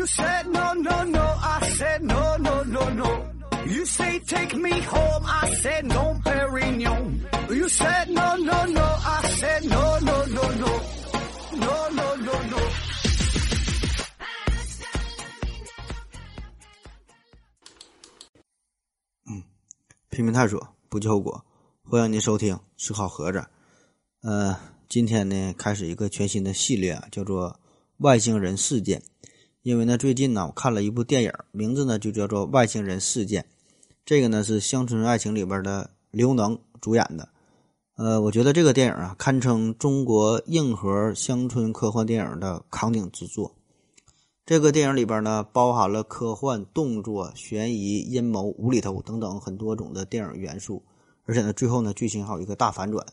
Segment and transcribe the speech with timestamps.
[0.00, 1.20] You said no, no, no.
[1.20, 3.30] I said no, no, no, no.
[3.66, 5.24] You say take me home.
[5.26, 7.20] I said no, Perignon.
[7.50, 8.80] You said no, no, no.
[8.82, 10.80] I said no, no, no, no.
[11.52, 12.58] No, no, no, no.
[20.08, 21.44] 拼命探索，不计后果。
[21.84, 23.44] 欢迎您收听思考盒子。
[24.22, 24.58] 呃，
[24.88, 27.50] 今天呢，开始一个全新的系列啊，叫做
[27.98, 28.98] 《外星人事件》。
[29.62, 33.42] 因为呢，最近呢，我看了一部电影，名字呢就叫做《外星人事件》。
[34.06, 37.28] 这个呢是《乡村爱情》里边的刘能主演的。
[37.96, 43.54] 呃，我觉得这个电影啊，堪称中国硬核乡村科幻电影的扛鼎之作。
[44.46, 50.82] 这个电影里边呢，包含了科幻、动作、悬疑、阴谋、无厘头等等很多种的电影元素，
[51.26, 53.06] 而且呢，最后呢，剧情还有一个大反转。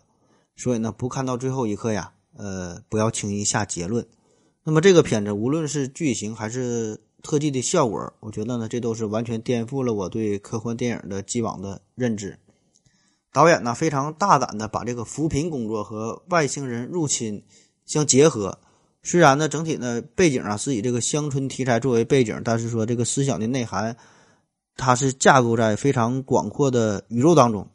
[0.56, 4.08] 所以呢，不看到最后一刻呀，呃，不要轻易下结论。
[4.68, 12.38] 那么这个片子无论是剧情还是特技的效果，我觉得呢，这都是完全颠覆了我对科幻电影的既往的认知。
[13.32, 17.42] 导演呢非常大胆的把这个扶贫工作和外星人入侵
[17.86, 18.60] 相结合。
[19.04, 23.96] 虽然呢整体呢背景啊是以这个乡村题材作为背景，但是说这个思想的内涵，
[24.76, 27.66] 它是架构在非常广阔的宇宙当中。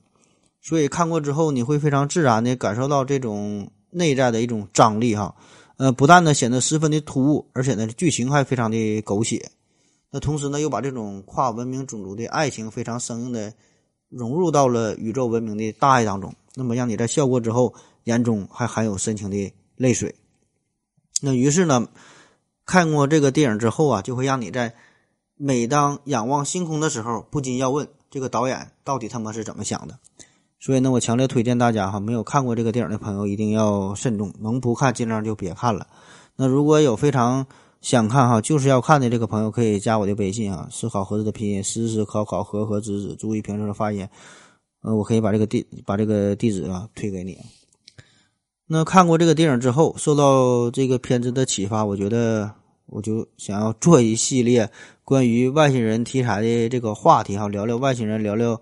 [0.61, 5.35] 所以看过之后，你会非常自然的感受到这种内在的一种张力哈。
[5.83, 9.51] 呃，不但呢显得十分的突兀，而且呢剧情还非常的狗血。
[10.13, 13.53] 那同时呢又把这种跨文明种族的爱情非常生硬的
[14.09, 16.33] 融入到了宇宙文明的大爱当中。
[16.55, 17.75] 那么让你在笑过之后，
[18.05, 20.15] 眼中还含有深情的泪水。
[21.21, 21.89] 那于是呢，
[22.65, 24.73] 看过这个电影之后啊，就会让你在
[25.35, 29.99] 每当仰望星空的时候，不禁要问：这个导演到底他妈是怎么想的？
[30.65, 35.89] 所以呢，我强烈推荐大家哈，没有看过这个电影的朋友一定要慎重，能不看尽量就别看了。
[36.37, 37.45] 那如果有非常
[37.81, 44.09] 想看哈，就是要看的这个朋友，可以加我的微信啊，思考盒子的拼音，思思考考和和子子，注意平时的发音。
[44.83, 47.37] 呃，我可以把这个地把这个地址啊推给你。
[48.69, 52.49] 那看过这个电影之后，受到这个片子的启发，我觉得
[52.87, 54.71] 我就想要做一系列
[55.03, 58.61] 关于外星人题材的这个话题哈，聊聊外星人，聊聊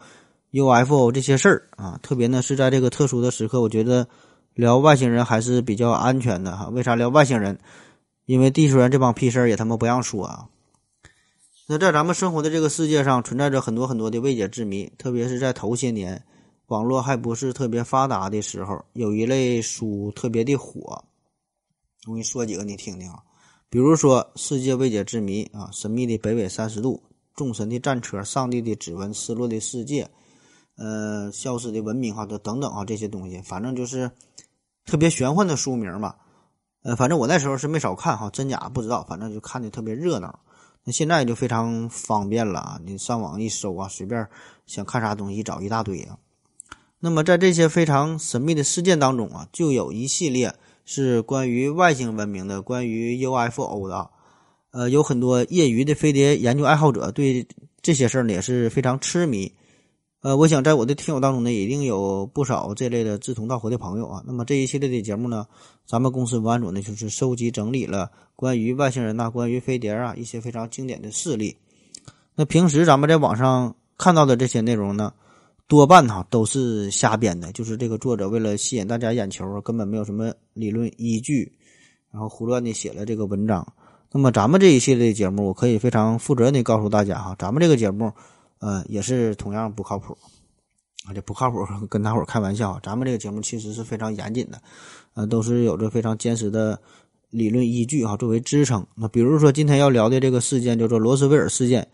[0.53, 1.99] UFO 这些事儿啊。
[2.03, 4.09] 特别呢是在这个特殊的时刻，我觉得
[4.55, 6.69] 聊外星人还是比较安全的哈。
[6.69, 7.59] 为啥聊外星人？
[8.27, 10.47] 因为地球人这帮屁事儿也他妈不让说啊。
[11.67, 16.23] 那在咱们生活的这个世界上，存在着很多很多的未解之谜，特别是在头些年。
[16.67, 21.05] 网络还不是特别发达的时候，有一类书特别的火。
[22.07, 23.19] 我给你说几个，你听听啊。
[23.69, 26.95] 比如说《世界未解之谜》啊，《神秘的北纬三十度》、
[27.37, 30.05] 《众神的战车》、《上帝的指纹》、《失落的世界》、
[30.77, 34.11] 呃，《消失的文明》哈，这等等啊，这些东西，反正就是
[34.87, 36.17] 特别玄幻的书名吧。
[36.83, 40.41] 呃，反正我那时候是没少看哈，真假不知道，反正就看的特别热闹。
[40.83, 44.27] 那现在就非常方便了啊，你上网一搜啊，随便
[44.65, 46.17] 想看啥东西找一大堆啊。
[46.99, 50.55] 那么，在这些非常神秘的事件当中啊，就有一系列
[50.87, 54.11] 是关于外星文明的，关于 UFO 的。
[54.71, 57.47] 呃，有很多业余的飞碟研究爱好者对
[57.83, 59.53] 这些事儿呢也是非常痴迷。
[60.23, 64.23] 呃，我想在我的听友当中呢，一定有不少这类的志同道合的朋友啊。
[64.27, 65.47] 那么这一系列的节目呢，
[65.87, 71.57] 咱们公司文案组呢就是收集整理了关于外星人呐、关于飞碟啊一些非常经典的事例。
[72.35, 75.13] 那平时咱们在网上看到的这些内容呢？
[75.67, 81.53] 多半哈都是瞎编的，就是这个作者为了吸引大家眼球，根本没有什么理论依据，
[82.11, 83.65] 然后胡乱的写了这个文章。
[84.11, 88.13] 那么咱们这一系列的节目，我可以非常负责任的告诉大家哈，咱们这个节目，
[88.61, 90.17] 呃，也是同样不靠谱，
[91.05, 94.63] 啊，这不靠谱，跟大伙开玩笑，咱们这个节目其实是非常严谨的，
[95.15, 96.81] 呃，都是有着非常坚实的
[97.31, 98.87] 理论依据哈作为支撑。
[98.95, 101.89] 那比如说今天要聊的这个事件叫做罗斯威尔事件。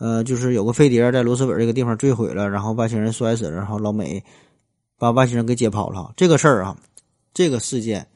[0.00, 4.22] 呃，就是有个飞碟在罗斯威尔这个地方坠毁了，然后外星人摔死了，然后老美
[4.96, 6.12] 把外星人给解剖了。
[6.16, 6.78] 这个事儿啊，
[7.34, 8.06] 这个事件，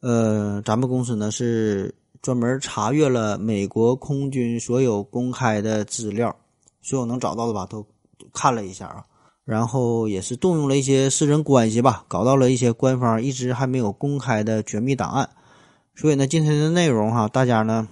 [0.00, 6.34] 呃，咱们公司呢是专门查阅了美国空军所有公开的资料，
[6.82, 7.86] 所有能找到的吧都
[8.32, 9.04] 看了一下啊，
[9.44, 15.28] 然后也是动用了一些私人关系吧，搞到了一些官方一直还没有公开的绝密档案。
[15.94, 17.88] 所以呢，今天的内容哈，大家呢。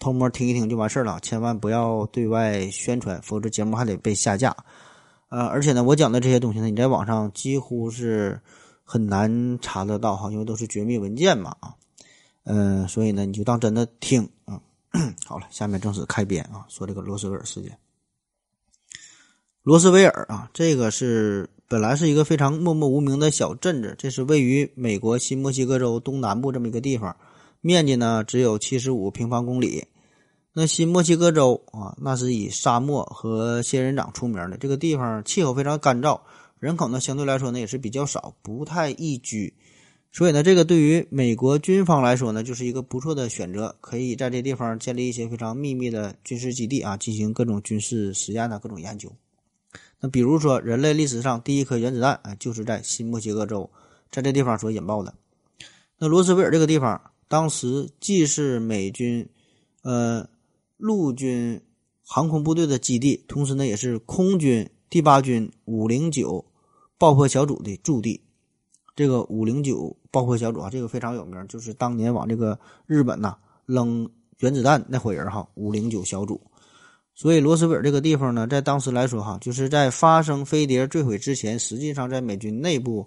[0.00, 4.56] 偷摸听一听就完事儿了，千万不要对外宣传，否则节目还得被下架。
[5.28, 8.40] 呃，而且呢，我讲的这些东西呢，你在网上几乎是
[8.84, 11.74] 很难查得到哈，因为都是绝密文件嘛啊。
[12.44, 14.60] 嗯，所以呢，你就当真的听啊。
[15.26, 17.76] 好了，下面正式开编啊，说这个罗斯威尔事件。
[19.68, 27.14] 罗斯威尔啊，这个是本来是一个非常默默无名的小镇子，这是位于美国新墨西哥州东南部这么一个地方。
[27.60, 29.84] 面积呢只有七十五平方公里，
[30.54, 34.56] 那新墨西哥州啊，那是以沙漠和仙人掌出名的。
[34.56, 36.18] 这个地方气候非常干燥，
[36.58, 39.52] 人口呢相对来说呢也是比较少，不太宜居。
[40.10, 49.12] 所以呢，这个对于美国军方来说呢，就是一个不错的选择，可以在这地方建立一些非常秘密的军事基地啊，进行各种军事实验的，各种研究。
[50.00, 53.70] 那比如说，人类历史上第一颗原子弹啊，就是在新墨西哥州，
[54.10, 55.14] 在这地方所引爆的。
[55.98, 59.28] 那罗斯威尔这个地方，当时既是美军，
[59.82, 60.28] 呃。
[60.80, 61.60] 陆军
[62.04, 66.44] 航空部队的基地，同时呢，也是空军第八军五零九
[66.96, 68.22] 爆破小组的驻地。
[68.94, 72.56] 这个五零九爆破小组啊，这个非常有名，就是当年往这个
[72.86, 73.36] 日本呐
[73.66, 74.08] 扔
[74.38, 75.48] 原子弹那伙人哈。
[75.54, 76.40] 五零九小组，
[77.20, 83.04] 所以罗斯威尔这个地方呢，在当时来说哈，就是在发生飞碟坠毁之前，实际上在美军内部，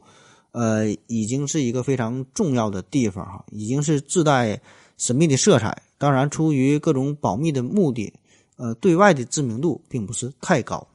[0.51, 4.61] 呃，已经是一个非常重要的地方哈，已经是自带
[4.97, 5.81] 神秘的色彩。
[5.97, 8.13] 当然，出于各种保密的目的，
[8.57, 10.85] 呃，对外的知名度并不是太高。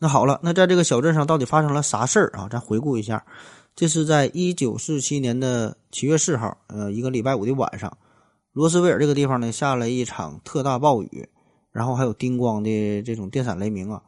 [0.00, 2.48] 那好了，那在这个小镇上到底发生了啥事儿啊？
[2.50, 3.24] 咱回顾一下，
[3.76, 7.96] 这是在一九四七年的七月四号，呃，一个礼拜五的晚上，
[8.52, 11.28] 罗斯威尔这个地方呢下了一场特大暴雨，
[11.72, 14.02] 然后还有叮咣的这种电闪雷鸣啊。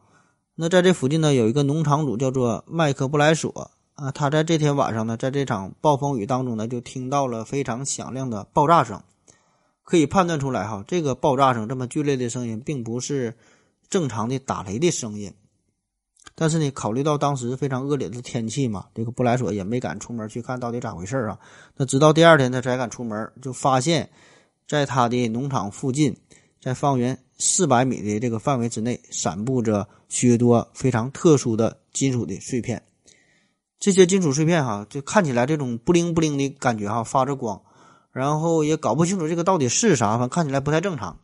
[0.55, 9.01] 那在这附近呢，有一个农场主叫做麦克布莱索啊，他在这天晚上呢，在这场暴风雨当中呢，就听到了非常响亮的爆炸声。
[9.85, 13.35] 可以判断出来，哈，这个爆炸声这么剧烈的声音，并不是
[13.89, 15.33] 正常的打雷的声音。
[16.35, 21.37] 但是呢，考虑到当时非常恶劣的天气嘛，这个布莱索也没敢出门去看到底咋回事啊。
[21.75, 24.09] 那直到第二天他才敢出门，就发现，
[24.67, 26.15] 在他的农场附近，
[26.61, 32.81] 在方圆四百米的这个范围之内，散布着许多非常特殊的金属的碎片。
[33.77, 37.61] 这些金属碎片，哈，就看起来这种不灵不灵的感觉，哈，发着光。
[38.13, 41.19] 然后也搞不清楚这个到底是啥，反正看起来不太正常。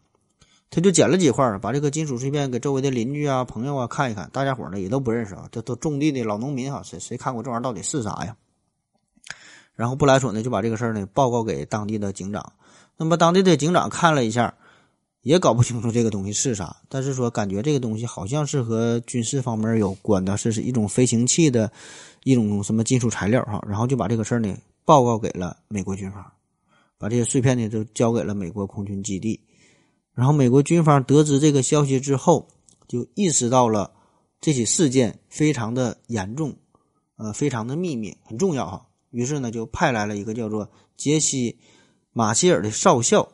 [0.70, 4.30] 他就捡了几块，把这个金属碎片给周围的邻居啊、朋友啊看一看。
[4.34, 8.36] 大家伙呢也都不认识啊，这都种地的老农民哈，谁谁看过这玩意儿到底是啥呀？
[9.74, 12.52] 然后布莱索呢就把这个事儿呢报告给当地的警长。
[12.98, 14.54] 那么当地的警长看了一下，
[15.22, 21.72] 也搞不清楚这个东西是啥，但是说感觉这个东西好像是和军事方面有关的，是是一种飞行器的
[22.24, 23.64] 一种什么金属材料哈。
[23.68, 24.56] 然后就把这个事儿呢
[24.86, 26.26] 报告给了美国军方。
[26.98, 29.40] 把这些碎片呢都交给了美国空军基地，
[30.14, 32.50] 然后美国军方得知这个消息之后，
[32.90, 33.94] 就意识到了
[34.42, 36.58] 这起事件非常的严重，
[37.16, 38.86] 呃，非常的秘密，很重要哈。
[39.12, 41.52] 于是呢，就派来了一个叫做杰西·
[42.12, 43.32] 马歇尔的少校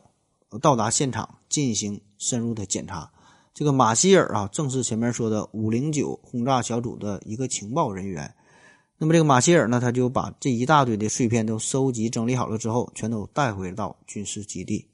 [0.62, 3.12] 到达现场进行深入的检查。
[3.54, 8.34] 这个马歇尔啊，正是前面说的五零九轰炸小组的一个情报人员。
[8.98, 14.88] 那么这个马歇尔呢，他就把这一大堆的碎片都收集整理好了之后，全都带回到军事基地。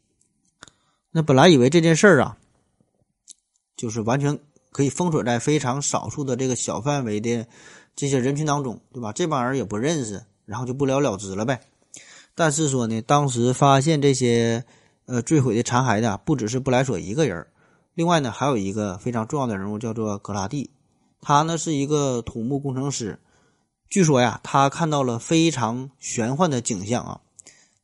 [1.12, 2.38] 那本来以为这件事儿啊，
[3.76, 4.40] 就是完全
[4.72, 7.46] 可以封锁在非常少数的这个小范围的
[7.96, 9.12] 这些人群当中，对吧？
[9.12, 11.62] 这帮人也不认识，然后就不了了之了呗。
[12.34, 14.64] 但是说呢，当时发现这些
[15.06, 17.48] 呃坠毁的残骸的不只是布莱索一个人，
[17.94, 20.72] 另外呢还有一个非常重要的人物叫做格拉蒂，
[21.20, 23.20] 他呢是一个土木工程师。
[23.90, 27.22] 据说呀，他看到了非常玄幻的景象啊，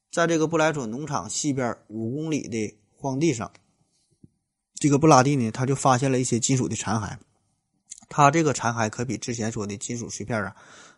[0.10, 3.52] 在这个布莱索农场西边五公里的荒地上，
[4.76, 7.18] 这个布拉蒂呢，他就发现了一些金属的残骸。
[8.08, 10.56] 他这个残骸可比之前说的金属碎片啊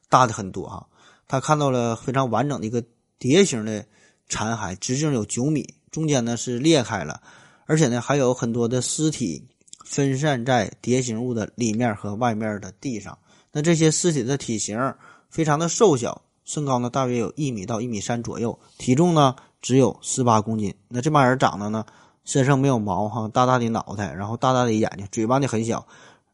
[0.09, 0.87] 大的很多哈。
[1.27, 2.83] 他看到了非常完整的一个
[3.17, 3.83] 碟形的
[4.27, 7.21] 残骸，直径有九米，中间呢是裂开了，
[7.65, 9.43] 而且呢还有很多的尸体
[9.83, 13.17] 分散在碟形物的里面和外面的地上。
[13.51, 14.93] 那这些尸体的体型
[15.29, 20.73] 非常的瘦小，身高呢大约有一米到一米三左右，体重呢只有十八公斤。
[20.87, 21.85] 那这帮人长得呢，
[22.25, 25.87] 身上没有毛哈，大大的脑袋，然后大大的眼睛，嘴巴呢很小，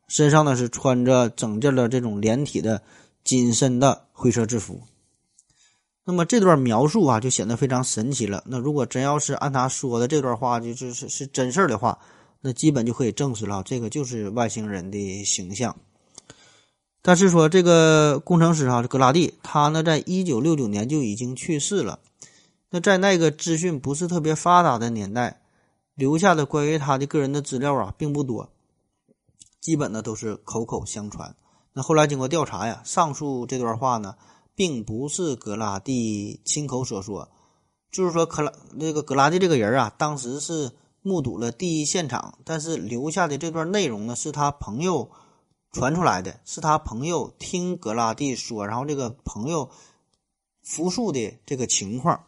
[0.08, 2.82] 身上呢是穿着整件的这种连体的
[3.24, 4.82] 紧身的灰色制服。
[6.08, 8.44] 那么这段描述啊，就显得非常神奇了。
[8.46, 11.98] 那如果真要是按他说的这段话，就就是是真事儿的话，
[12.42, 15.76] 那基本就可以证实了，这个就是外星人的形象。
[17.02, 22.00] 但是说这个工程师哈，格拉蒂，他呢，在一九六九年就已经去世了。
[22.70, 25.42] 那在那个资讯不是特别发达的年代，
[25.96, 28.50] 留下的关于他的个人的资料啊，并不多，
[29.60, 31.36] 基本呢都是口口相传。
[31.74, 34.16] 那后来经过调查呀，上述这段话呢，
[34.56, 37.30] 并不是格拉蒂亲口所说，
[37.92, 40.72] 就是说克拉那个格拉蒂这个人啊，当时是
[41.02, 45.12] 目睹了第一现场，但是留下的这段内容呢，是他朋友。
[45.72, 49.70] 传出来的是他朋友听格拉蒂说，然后这个朋友
[50.64, 52.24] 复述的这个情况，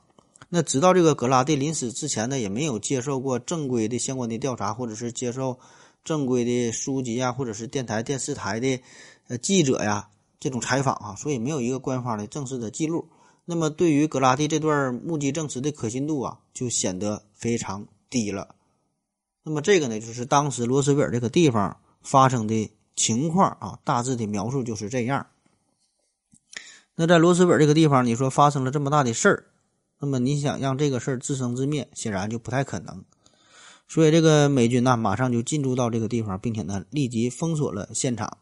[0.49, 5.57] 那直到这个格拉蒂临死之前呢，也没有接受过正规的相关的调查，或者是接受
[6.03, 8.81] 正规的书籍啊，或者是电台、电视台的
[9.29, 13.09] 呃记者呀这种采访啊，所以没有一个官方的正式的记录。
[13.45, 18.55] 那么对于格拉蒂这段目击证词的可信度啊，就显得非常低了。
[19.43, 25.27] 那么这个呢，就是当时罗斯威尔这个地方发生的情况啊，大致的描述就是这样。
[26.95, 29.45] 那在罗斯威尔这个地方，你说发生了这么大的事儿，
[29.99, 33.05] 那么你想让这个事儿自生自灭，显然就不太可能。
[33.87, 38.37] 所以这个美军呢，马上就进驻到这个地方，并且呢，立即封锁了现场。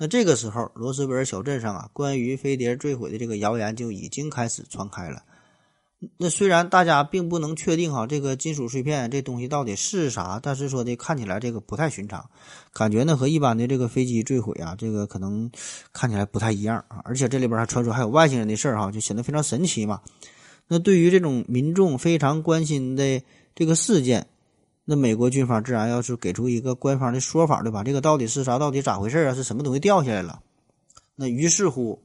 [0.00, 5.24] 那这个时候，罗斯威尔小镇上啊，关于飞碟坠毁的这个谣言就已经开始传开了。
[6.16, 12.30] 那虽然大家并不能确定哈，这个金属碎片这东西到底是啥，但是说的看起来这个不太寻常，
[12.72, 15.50] 感觉呢和一般的这个飞机坠毁啊，这个可能
[15.92, 17.02] 看起来不太一样啊。
[17.04, 20.00] 而且这里边还传说还有外星人的事儿哈，就显得非常神奇嘛。
[20.68, 23.20] 那对于这种民众非常关心的
[23.56, 24.28] 这个事件。
[24.90, 27.84] 那美国军方自然要是给出一个官方的说法，对吧？
[27.84, 28.58] 这个到底是啥？
[28.58, 29.34] 到底咋回事啊？
[29.34, 30.40] 是什么东西掉下来了？
[31.14, 32.00] 那于是乎，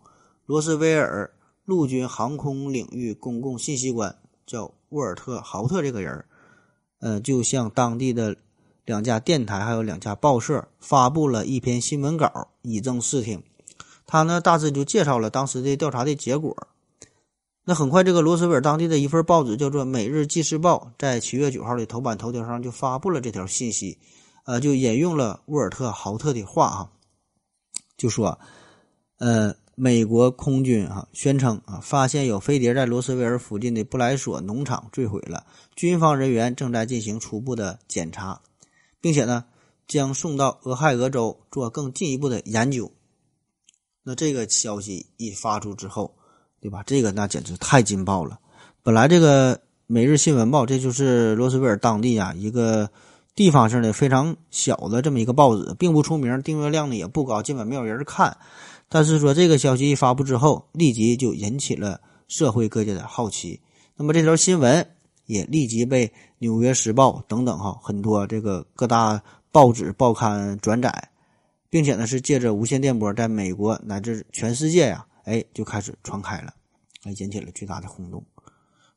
[0.45, 1.31] 罗斯威尔
[1.63, 4.13] 陆军航空领域公共信息官
[4.45, 6.25] 叫沃尔特·豪特这个人，
[6.99, 8.35] 呃，就向当地的
[8.83, 13.41] 两家电台还有两家报社发布了一篇新闻稿，以正视听。
[14.05, 16.67] 他呢，大致就介绍了当时的调查的结果。
[17.65, 23.97] 那很快，这个罗斯威尔当地的一份报纸叫做《每日纪事报》，在七月九号的头版头条上就发布了这条信息，
[24.43, 26.91] 呃，就引用了沃尔特·豪特的话啊，
[27.95, 28.37] 就说，
[29.17, 38.41] 呃，美国空军啊宣称啊，发现有飞碟在罗斯威尔附近的布莱索农场坠毁了，军方人员正在进行初步的检查，
[38.99, 39.45] 并且呢，
[39.87, 42.91] 将送到俄亥俄州做更进一步的研究。
[44.03, 46.13] 那这个消息一发出之后。
[46.63, 46.81] 对吧？
[46.85, 48.39] 这个那简直太劲爆了。
[48.83, 49.53] 本来这个
[49.85, 52.89] 《每日新闻报》这就是罗斯威尔当地啊一个
[53.35, 58.37] 地方性的非常小的这么一个报纸，并不出名，订阅量呢也不高，基本没有人看。
[58.87, 63.59] 但是说这个消息一发布之后，立即就引起了社会各界的好奇。
[63.97, 64.87] 那么这条新闻
[65.25, 71.09] 也立即被《纽约时报》等等哈很多这个各大报纸报刊转载，
[71.69, 75.05] 并且呢是借着无线电波在美国乃至全世界呀。
[75.23, 76.53] 哎，就开始传开了，
[77.03, 78.23] 哎，引起了巨大的轰动。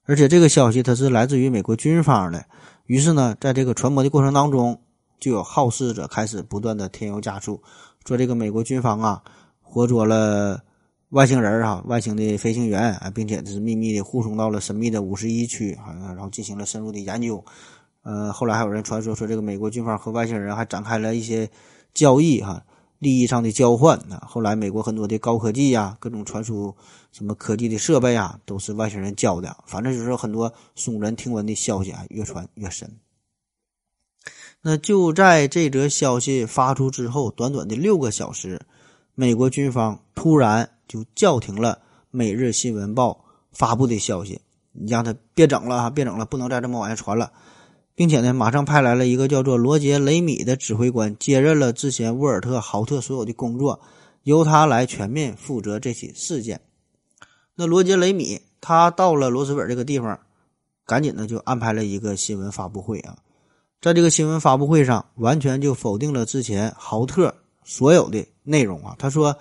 [0.04, 2.44] 而且这个消息它是来自于美国军方的，
[2.86, 4.80] 于是呢，在这个传播的过程当中，
[5.18, 7.60] 就有好事者开始不断的添油加醋，
[8.04, 9.22] 说这个美国军方啊，
[9.60, 10.62] 活捉了
[11.10, 17.44] 外星人啊，外星的飞行员啊，并且是秘密的护送到了神秘的五十一区好啊，然后进行了深入的研究。
[18.02, 21.50] 呃，后来还有人传说说这个美国军方和外星人还展开了一些
[21.94, 22.62] 交易哈。
[22.98, 26.74] 利益上的交换啊，后来美国很多的高科技呀，各种传输
[27.12, 29.56] 什么科技的设备啊，都是外星人教的。
[29.66, 32.90] 反正就是很多耸人听闻的消息啊，越传越深。
[34.62, 38.60] 那就在这则消息发出之后，短短的六个小时，
[39.14, 43.10] 美国军方突然就叫停了《每日新闻报》
[43.52, 44.40] 发布的消息，
[44.72, 47.30] 你让他别整了哈，别整了，不能再这么往下传了。
[47.96, 53.80] 并且呢，马上派来了一个叫做罗杰·雷米的指挥官，接任了之前沃尔特·豪特所有的工作，
[54.22, 56.60] 由他来全面负责这起事件。
[57.54, 60.20] 那罗杰·雷米他到了罗斯本这个地方，
[60.84, 63.16] 赶紧的就安排了一个新闻发布会啊，
[63.80, 67.34] 在这个新闻发布会上，完全就否定了之前豪特
[67.64, 68.94] 所有的内容啊。
[68.98, 69.34] 他说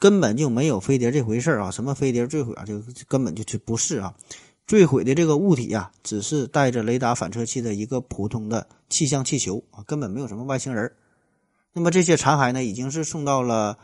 [0.00, 4.12] 根本就没有飞碟这回事啊，什么飞碟坠毁啊，就根本就就不是啊。
[4.72, 10.90] 坠毁的这个物体啊，只是带着雷达反射器的一个普通的气象气球啊，根本没有什么外星人。
[11.74, 13.76] 那么这些残骸呢，已经是送到了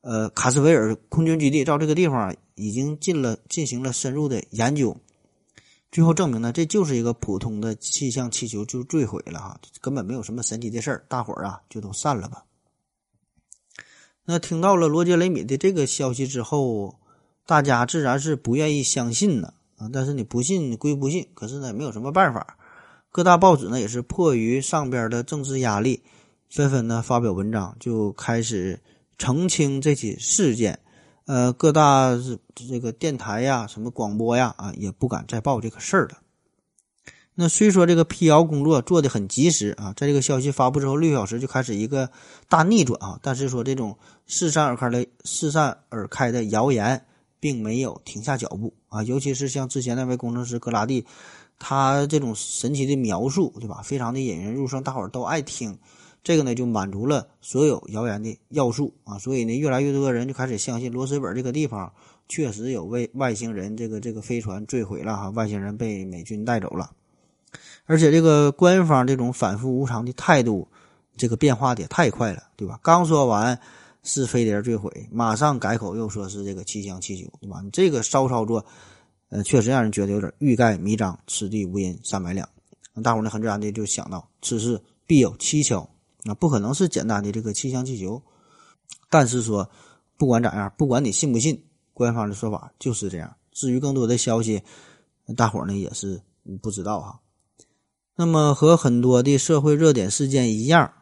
[0.00, 4.96] 呃卡斯维尔空军基地，到这个地方已经进了进行了深入的研究，
[5.92, 12.42] 最后证明呢，这就是一个普通的气象气球就坠毁了哈，根本没有什么神奇的事儿，大伙儿啊就都散了吧。
[14.24, 16.98] 那听到了罗杰雷米的这个消息之后，
[17.46, 19.54] 大家自然是不愿意相信呢。
[19.90, 22.58] 但是你不信归不信，可是呢，没有什么办法。
[23.10, 26.02] 各大报纸呢也是迫于上边的政治压力，
[26.48, 28.80] 纷纷呢发表文章，就开始
[29.18, 30.78] 澄清这起事件。
[31.26, 32.10] 呃，各大
[32.54, 36.18] 这个电台呀、什么广播呀，啊，也不敢再报这个事儿了。
[37.34, 42.10] 那虽说这个辟谣工作做的很及时啊，在这个消息发布之后六小时就开始一个
[42.48, 43.96] 大逆转啊，但是说这种
[44.26, 47.04] 四散而开的四散而开的谣言。
[47.42, 51.04] 并没有停下脚步啊，尤其是像之前那位工程师格拉蒂，
[51.58, 53.82] 他这种神奇的描述，对吧？
[53.82, 55.76] 非常的引人入胜，大伙儿都爱听，
[56.22, 61.92] 这个呢就满足了所有谣言的要素啊，所以呢越来越多的人就开始相信罗斯威尔这个地方
[62.28, 66.92] 确实有外外星人这个这个飞船坠毁了哈，外星人被美军带走了，
[67.86, 70.68] 而且这个官方这种反复无常的态度，
[71.16, 72.78] 这个变化的也太快了，对吧？
[72.84, 73.58] 刚说完
[74.04, 77.60] 是飞碟坠毁，马上改口又说是这个气象气球，对吧？
[77.62, 78.64] 你这个骚操作，
[79.28, 82.48] 呃，确实让人觉得有点欲盖弥彰，此地无银三百两。
[83.02, 85.88] 大伙呢很自然的就想到此事必有蹊跷。
[86.24, 88.22] 那不可能是简单的这个气象气球，
[89.08, 89.68] 但是说
[90.16, 93.34] 不管咋样，不管你信不信，官方的说法就是这样。
[93.50, 94.62] 至于更多的消息，
[95.36, 96.20] 大伙呢也是
[96.60, 97.20] 不知道哈。
[98.14, 100.92] 那么和很多的社会热点事件一样，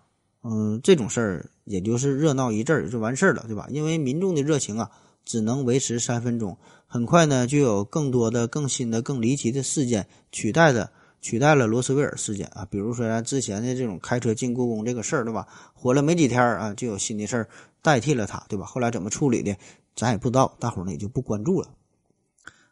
[0.42, 3.66] 嗯，这种事儿也就是热闹一阵儿就完事儿了，对吧？
[3.70, 4.90] 因为民众的热情啊，
[5.24, 6.56] 只能维持三分钟，
[6.86, 10.90] 很快呢就有更多的、更新的、更离奇的事件取代的。
[11.22, 15.46] 取代了罗斯威尔事件啊，比如说咱之前的这种开车进故宫这个事儿，对吧？
[15.74, 17.46] 火了没几天儿啊，就有新的事儿
[17.82, 18.64] 代替了它，对吧？
[18.64, 19.54] 后来怎么处理的，
[19.94, 21.68] 咱也不知道，大伙儿呢也就不关注了。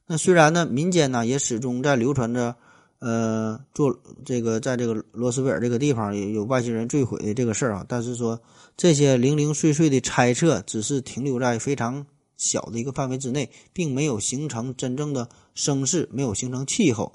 [0.07, 2.57] 那虽然呢，民间呢也始终在流传着，
[3.01, 8.41] 呃，做这个在这个罗斯威尔这个地方有有外星人坠毁的这个事儿啊，但是说
[8.77, 12.05] 这些零零碎碎的猜测只是停留在非常
[12.37, 17.13] 小的一个范围之内，并没有形成真正的声势，没有形成气候。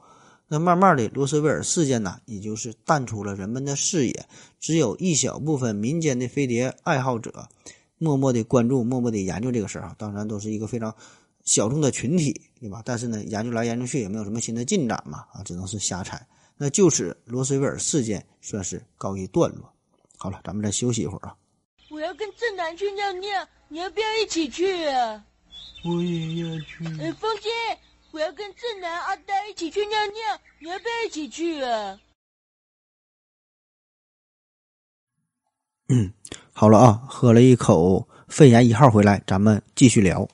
[0.49, 4.25] 那慢慢的，罗斯威尔事件呢，也就是淡出了人们的视野，
[4.59, 7.47] 只有一小部分民间的飞碟爱好者，
[7.97, 9.95] 默默的关注，默默的研究这个事儿啊。
[9.97, 10.93] 当然，都是一个非常
[11.43, 12.81] 小众的群体，对吧？
[12.85, 16.25] 但是呢，研究来研究去也没有什么新的进展嘛，啊，只能是瞎猜。
[16.57, 19.73] 那就此，罗斯威尔事件算是告一段落。
[20.17, 21.35] 好了，咱们再休息一会儿啊。
[21.89, 25.25] 我要跟正南去尿尿，你要不要一起去啊？
[25.85, 26.85] 我也要去。
[27.01, 27.49] 哎，风姐。
[28.11, 31.99] 我要跟正南、阿呆一起去尿尿，你要不要一起去啊？
[35.89, 36.13] 嗯，
[36.51, 40.29] 好了啊，喝了一口肺炎一号回来，咱们继续聊。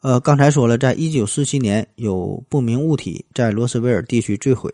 [0.00, 4.70] 呃，刚才说了，在一九四七年有不明物体在罗斯威尔地区坠毁。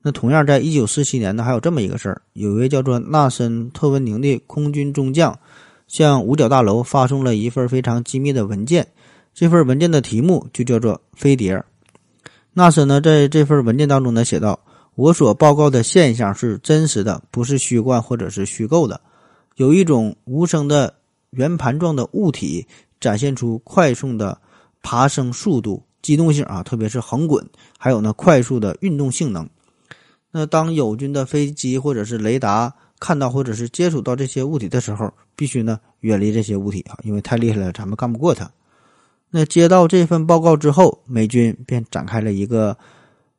[0.00, 5.38] 那同样，在一九四七年呢，还有这么一个事儿，有一位叫做纳森特温宁的空军中将，
[5.88, 8.86] 向五角大楼发送了一份非常机密的文件。
[9.34, 11.62] 这份文件的题目就叫做“飞碟”。
[12.54, 14.58] 纳森呢，在这份文件当中呢，写道
[14.96, 18.98] ：“我所报告的现象是真实的，不是虚幻或者是虚构的。
[19.56, 20.94] 有一种无声的
[21.32, 22.66] 圆盘状的物体
[22.98, 24.40] 展现出快速的
[24.82, 27.44] 爬升速度、机动性啊，特别是横滚，
[27.78, 29.48] 还有呢快速的运动性能。
[30.30, 38.50] 那当友军的飞机或者是雷达看到或者是接触到这些物体的时候，必须呢远离这些物体啊，因为太厉害了，咱们干不过它。”
[39.28, 42.76] 那接到这份报告之后，美军便展开了一个，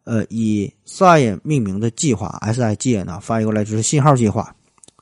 [0.03, 2.37] 呃，以 “SIGN” 命名的计划。
[2.41, 4.53] “SIGN” 呢，翻译过来就是信号计划。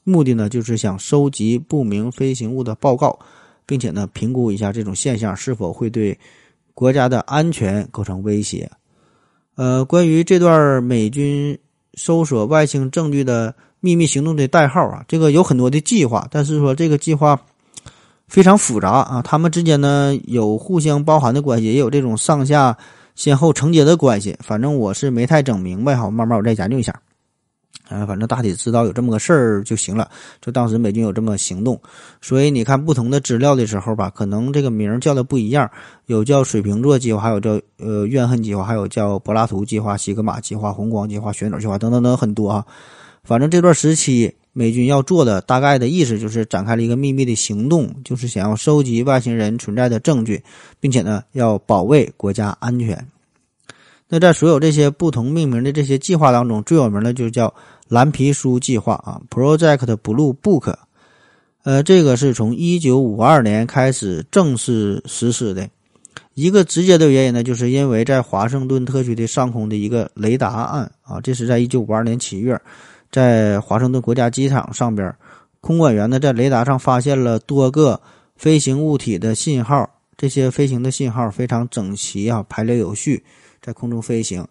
[0.03, 3.17] 目的呢，就是想收集不明飞行物的报告，
[3.65, 6.17] 并且呢，评估一下这种现象是否会对
[6.73, 8.69] 国家的安全构成威胁。
[9.55, 11.57] 呃，关于这段美军
[11.93, 17.39] 搜索外星证据的秘密行动的代号啊，这个有很多的计划，但是说这个计划。
[18.27, 22.75] 非常复杂啊，他们之间呢有互相包含的关系，也有这种上下
[23.13, 24.35] 先后承接的关系。
[24.39, 26.99] 反正我是没太整明白哈，慢慢我再研究一下。
[27.89, 30.09] 啊，反正大体知道有这么个事儿就行了。
[30.41, 31.79] 就当时美军有这么行动，
[32.21, 35.69] 所以你看不同的资料的时候吧，可能这个名叫的不一样，
[36.05, 42.65] 有叫水瓶座计划，还有叫呃怨恨计划，还有叫柏拉图计划、西格玛计划、红光计划、旋钮计划等等等很多啊。
[43.23, 44.33] 反正这段时期。
[44.57, 50.41] 美军要做的大概的意思就是展开了一个秘密的行动，就是想要收集外星人存在的证据，
[50.79, 53.05] 并且呢要保卫国家安全。
[54.07, 57.53] 那在所有这些不同命名的这些计划当中，最有名的就叫
[57.87, 60.73] 蓝皮书计划啊，Project Blue Book。
[61.63, 65.69] 呃，这个是从一九五二年开始正式实施的。
[66.33, 72.59] 一个直接的原因呢，就是因为在华盛顿特区的上空的一个雷达案啊，这是在一九五二年七月。
[73.11, 75.15] 在华盛顿国家机场上边，
[75.61, 78.01] 空管员呢在雷达上发现了多个
[78.35, 83.23] 飞行物体的信号，这些飞行的信号非常整齐啊，排列有序，
[83.61, 84.45] 在空中飞行。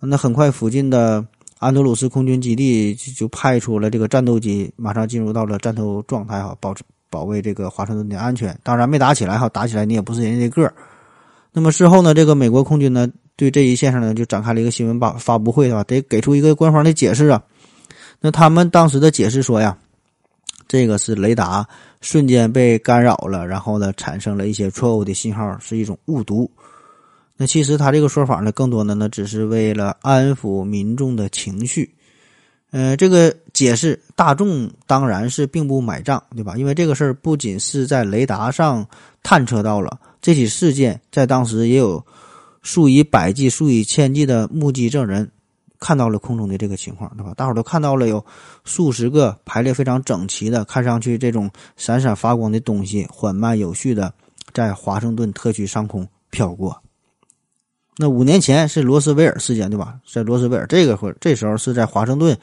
[0.00, 1.26] 那很快，附近的
[1.58, 6.74] 安德鲁斯空军基地就就派出了这个战斗机，马上进入到了战斗状态哈，保
[7.08, 8.56] 保卫这个华盛顿的安全。
[8.62, 10.70] 当然没打起来哈，打起来你也不是人家的个。
[11.52, 15.82] 那么事后呢，这个美国空军呢对这一现象呢就展开了一个新闻发发布会，啊？
[15.84, 17.42] 得给出一个官方的解释啊。
[18.20, 19.76] 那他们当时的解释说呀，
[20.68, 21.66] 这个是雷达
[22.02, 26.50] 瞬间被干扰了，然后呢产生了一些错误的信号，是一种误读。
[27.36, 31.92] 那其实他这个说法呢，更多的呢只是为了安抚民众的情绪。
[32.70, 36.56] 呃，这个解释大众当然是并不买账，对吧？
[36.56, 38.86] 因为这个事儿不仅是在雷达上
[39.22, 42.04] 探测到了这起事件，在当时也有
[42.62, 45.30] 数以百计、数以千计的目击证人
[45.78, 47.32] 看到了空中的这个情况，对吧？
[47.34, 48.22] 大伙儿都看到了有
[48.64, 54.12] 数十个排列非常整齐的，看上去这种闪闪发光的东西，缓慢有序的
[54.52, 56.82] 在华盛顿特区上空飘过。
[57.96, 59.94] 那五年前是罗斯威尔事件，对吧？
[60.06, 62.36] 在罗斯威尔这个会这时候是在华盛顿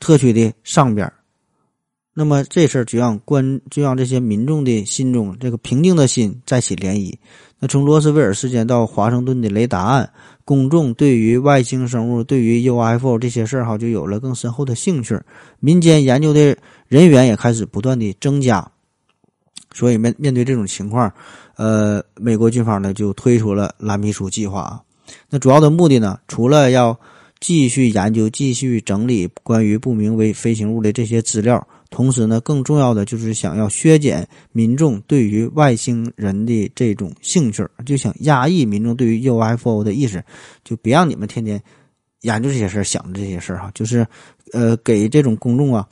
[0.00, 1.10] 特区的上边
[2.18, 7.14] 那么这事儿就让关就让这些民众的心中这个平静的心再起涟漪。
[7.58, 10.10] 那从罗斯威尔事件到华盛顿的雷达案，
[10.44, 15.18] 公众对于外星生物、对于 UFO 这些事儿哈，就有了更深厚的兴趣。
[15.60, 16.56] 民间研究的
[16.88, 18.66] 人员也开始不断的增加。
[19.76, 21.12] 所以面面对这种情况，
[21.56, 24.80] 呃，美国军方呢就推出了蓝皮书计划啊。
[25.28, 26.98] 那主要的目的呢，除了要
[27.40, 40.24] 继续研究、继续整理关于不明飞飞行物的这些资料，同时呢，更重要的就是想要削减民众对于外星人的这种兴趣，就想压抑民众对于 UFO 的意识，
[40.64, 41.62] 就别让你们天天
[42.22, 44.06] 研究这些事儿、想这些事儿哈，就是
[44.54, 45.86] 呃，给这种公众啊。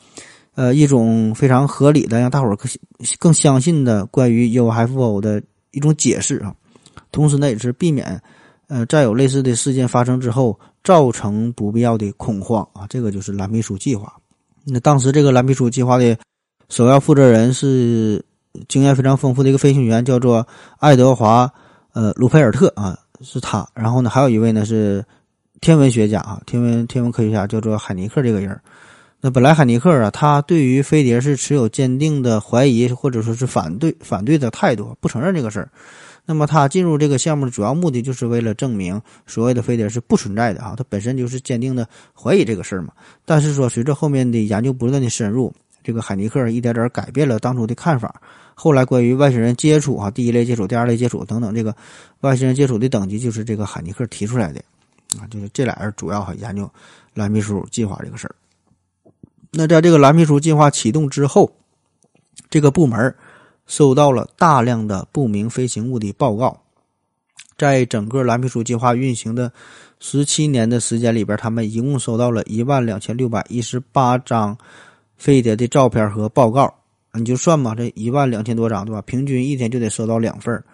[0.55, 2.71] 呃，一种非常合理的让大伙儿更
[3.19, 6.55] 更相信的关于 UFO 的一种解释啊，
[7.11, 8.21] 同时呢，也是避免
[8.69, 12.87] 呃再有类似的事件发生之后造成不必要的恐慌啊。
[12.89, 14.15] 这个就是蓝皮书计划。
[14.65, 16.17] 那当时这个蓝皮书计划的
[16.69, 18.25] 首要负责人是
[18.69, 20.47] 经验非常丰富的一个飞行员，叫做
[20.79, 21.53] 爱德华
[21.93, 23.69] 呃卢佩尔特啊，是他。
[23.75, 25.05] 然后呢，还有一位呢是
[25.61, 28.59] 天文学家啊，天文天文科学家叫做海尼克这个人。
[29.27, 35.71] 那本来海尼克啊，他对于飞碟是持有坚定的怀疑或者说是反对反对的态度，不承认这个事儿。
[36.27, 42.93] 那么他进入这个项目的主要目的就是为了证明所谓的飞碟是不存在的啊，他本身就是坚定的怀疑这个事儿嘛。
[43.25, 45.51] 但是说随着后面的研究不断的深入，
[45.83, 48.21] 这个海尼克一点点改变了当初的看法。
[48.55, 51.75] 后来关于外星人接触啊，第一类接触、第二类接触等等，这个
[52.21, 54.61] 外星人接触的等级就是这个海尼克提出来的
[55.19, 56.71] 啊，就是这俩人主要哈研究
[57.15, 58.35] 蓝秘书计划这个事儿。
[59.57, 61.53] 那在这个蓝皮书计划启动之后，
[62.51, 63.15] 这个部门
[63.67, 66.61] 收到了大量的不明飞行物的报告。
[67.57, 69.53] 在整个蓝皮书计划运行的
[70.01, 74.59] 十七年的时间里边，他们一共收到了一万两千六百一十八张
[75.17, 76.75] 飞碟的照片和报告。
[77.13, 79.01] 你就算吧，这一万两千多张，对吧？
[79.03, 80.65] 平均一天就得收到两份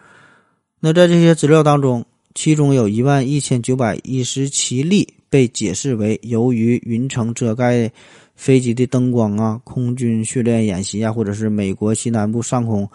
[0.80, 2.02] 那在这些资料当中，
[2.34, 7.92] 其中有一万一千九百一十七例被解释为由于云层遮盖。
[8.40, 12.88] 飞机的灯光啊，空军训练演习啊，或者是美国西南部上空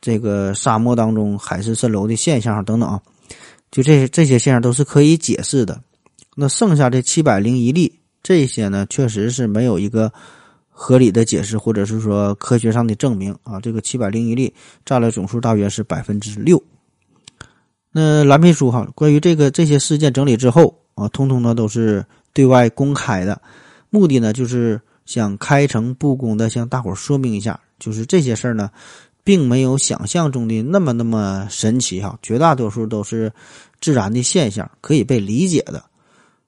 [0.00, 3.02] 这个沙漠当中海市蜃楼的现象等等啊，
[3.72, 5.82] 就这些这些现象都是可以解释的。
[6.36, 10.12] 那剩下这七百零一例，这些呢确实是没有一个
[10.68, 13.58] 合理的解释，或者是说科学上的证明啊。
[13.60, 16.62] 这个七百零一例占了总数大约是百分之六。
[17.90, 23.42] 那蓝皮书哈，关于这个这些事件整理之后啊，通通呢都是对外公开的。
[23.90, 28.70] 目的呢，就是想开诚布公的向大伙说明一下，就是这些事儿呢，
[29.24, 33.32] 并没有想象中的那么那么神奇哈，绝大多数都是
[33.80, 35.82] 自然的现象，可以被理解的。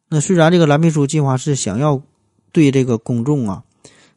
[0.08, 2.02] 那虽然这个蓝皮书计划是想要
[2.52, 3.62] 对这个公众啊，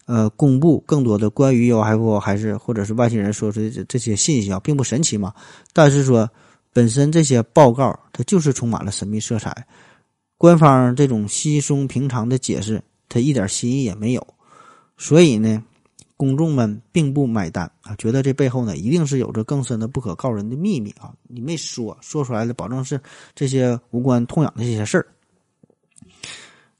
[0.06, 5.34] 呃，公布更多的关于 UFO 还是或者是外星人说出的这些信息啊，并不神奇嘛，
[5.72, 6.30] 但是说
[6.74, 9.66] 本身这些报告它就是充满了神秘色彩，
[10.38, 12.82] 官方这种稀松平常的解释。
[13.14, 14.26] 他一点新意也没有，
[14.98, 15.64] 所以呢，
[16.18, 21.14] 公众们并不买单啊，觉得这背后呢一定是有着更深的不可告人的秘密啊！
[21.28, 23.00] 你没说，说出来的保证是
[23.36, 25.06] 这些无关痛痒的这些事儿。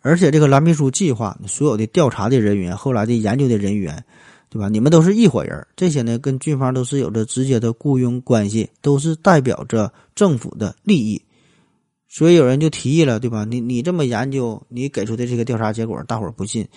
[0.02, 4.04] 而且这个蓝皮书计划所有的调查的人员，后来的研究的人员，
[4.50, 4.70] 对吧？
[4.70, 11.22] 你们都是一伙人，这些呢跟军方都是有着直接的雇佣关系，都是代表着政府的利益。
[12.14, 13.44] 所以有人就提议了，对吧？
[13.44, 16.68] 你你这么研究，你给出的这个调查结果，大伙儿不信，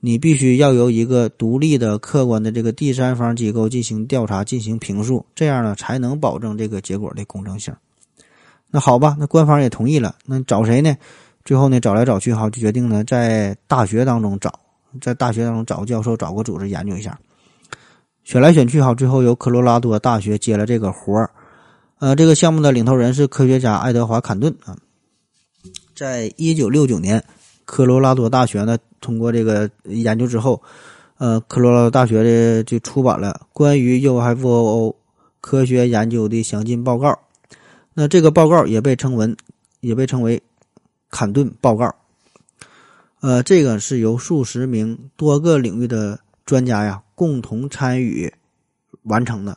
[0.00, 7.72] 你必须要由一个独立的、客观的这个第三方机构进行调查、进行评述，这样呢才能保证这个结果的公正性。
[8.72, 10.16] 那好吧，那官方也同意了。
[10.26, 10.96] 那找谁呢？
[11.44, 14.52] 最后呢，找来找去哈，就决定呢在大学当中找，
[15.00, 17.16] 在大学当中找个教授、找个组织研究一下。
[18.24, 21.30] 选来选去哈，最后由科罗拉多大学接了这个活儿。
[22.02, 24.76] 呃，这个项目的领头人是科学家爱德华·坎顿啊。
[25.94, 27.24] 在一九六九年，
[27.64, 30.60] 科罗拉多大学呢通过这个研究之后，
[31.18, 34.96] 呃，科罗拉多大学的就出版了关于 UFO
[35.40, 37.16] 科学研究的详尽报告。
[37.94, 39.36] 那这个报告也被称为
[39.78, 40.42] 也被称为
[41.08, 41.94] 坎顿报告。
[43.20, 48.34] 呃，这个是由数十名多个领域的专家呀共同参与
[49.04, 49.56] 完成的。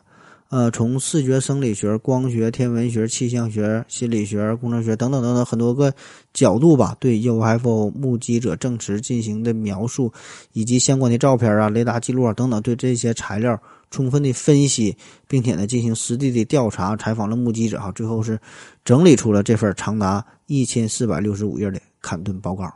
[0.55, 5.93] 呃，从视觉生理学、光学、天文学、气象学、心理学、工程学等等等等很多个
[6.33, 10.13] 角度吧，对 UFO 目击者证词进行的描述，
[10.53, 14.95] 以及相关的照片啊、雷达记录啊等等，对这些材料充分的分析，
[15.27, 18.39] 并且呢进行实地的调查，采访了目击者哈，最后是
[18.85, 22.73] 整理出了这份长达一千四百六十五页的坎顿报告。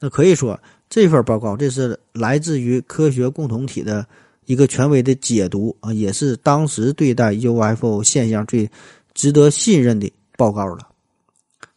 [0.00, 0.58] 那可以说，
[0.90, 4.04] 这份报告这是来自于科学共同体的。
[4.46, 8.68] 一个权威的解读啊，也是当时对待 UFO 现象最
[9.12, 10.78] 值得信任的报告了。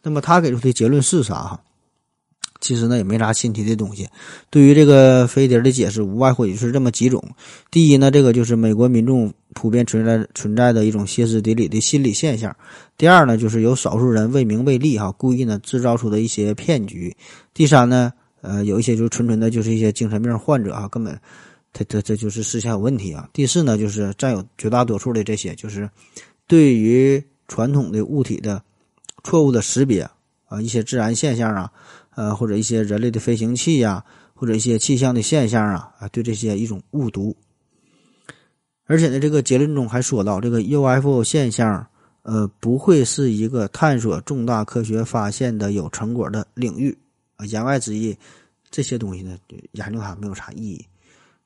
[0.02, 1.34] 那么他给出的结论是啥？
[1.34, 1.60] 哈，
[2.60, 4.08] 其实呢也没啥新奇的东西。
[4.48, 7.22] 对于这个飞碟的解释，无外乎也就是这么几种。
[7.70, 12.54] 第一呢，这个就是美国民众普遍存在存在的一种歇斯底里的心理现象。
[12.96, 17.14] 第二呢，就是有少数人为名为利哈，故意呢制造出的一些骗局。
[17.52, 21.18] 第三呢，呃，有一些就是纯纯的就是一些精神病患者啊，根本。
[21.72, 23.28] 他这这就是思想有问题啊。
[23.32, 25.88] 第四呢，就是占有绝大多数的这些，就是
[26.46, 28.62] 对于传统的物体的
[29.22, 30.08] 错误的识别
[30.46, 31.72] 啊，一些自然现象啊，
[32.14, 34.04] 呃，或者一些人类的飞行器呀，
[34.34, 37.36] 或者一些气象的现象啊，啊，对这些一种误读。
[38.86, 41.86] 而且呢，这个结论中还说到，这个 UFO 现象，
[42.22, 46.98] 呃，不会是一个探索重大科学发现的有成果的领域
[47.36, 47.46] 啊。
[47.46, 48.16] 言外之意，
[48.68, 49.38] 这些东西呢，
[49.72, 50.84] 研究它没有啥意义。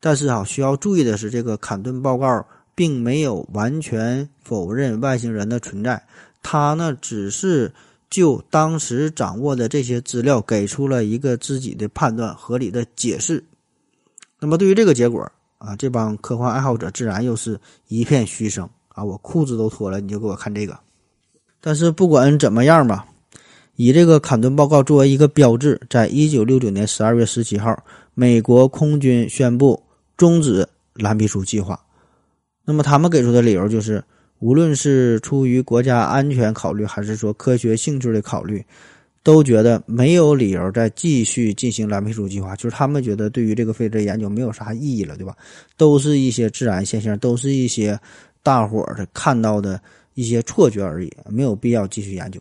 [0.05, 6.05] 但是啊，需要注意的是，这个坎顿报告并没有完全否认外星人的存在，
[6.43, 7.73] 他呢只是
[8.11, 13.43] 就当时掌握的这些资料给出了一个自己的判断、合理的解释。
[14.39, 19.03] 那么对于这个结果啊，这帮科幻爱好者自然又是一片嘘声啊！
[19.03, 20.79] 我裤子都脱了，你就给我看这个。
[21.63, 23.07] 但是不管怎么样吧，
[23.77, 29.83] 以这个坎顿报告作为一个标志，在一九六九年十二月十七号，美国空军宣布。
[30.17, 31.79] 终止蓝皮书计划，
[32.65, 34.03] 那么他们给出的理由就是，
[34.39, 38.65] 无论是出于国家安全考虑，还是说科学兴趣的考虑，
[39.25, 42.55] 都觉得没有理由再继续进行蓝皮书计划。
[42.55, 45.37] 就是他们觉得对于这个飞碟研究没有啥意义了，对吧？
[45.77, 47.99] 都是一些自然现象，都是一些
[48.43, 49.81] 大伙儿的看到的
[50.15, 52.41] 一些错觉而已，没有必要继续研究。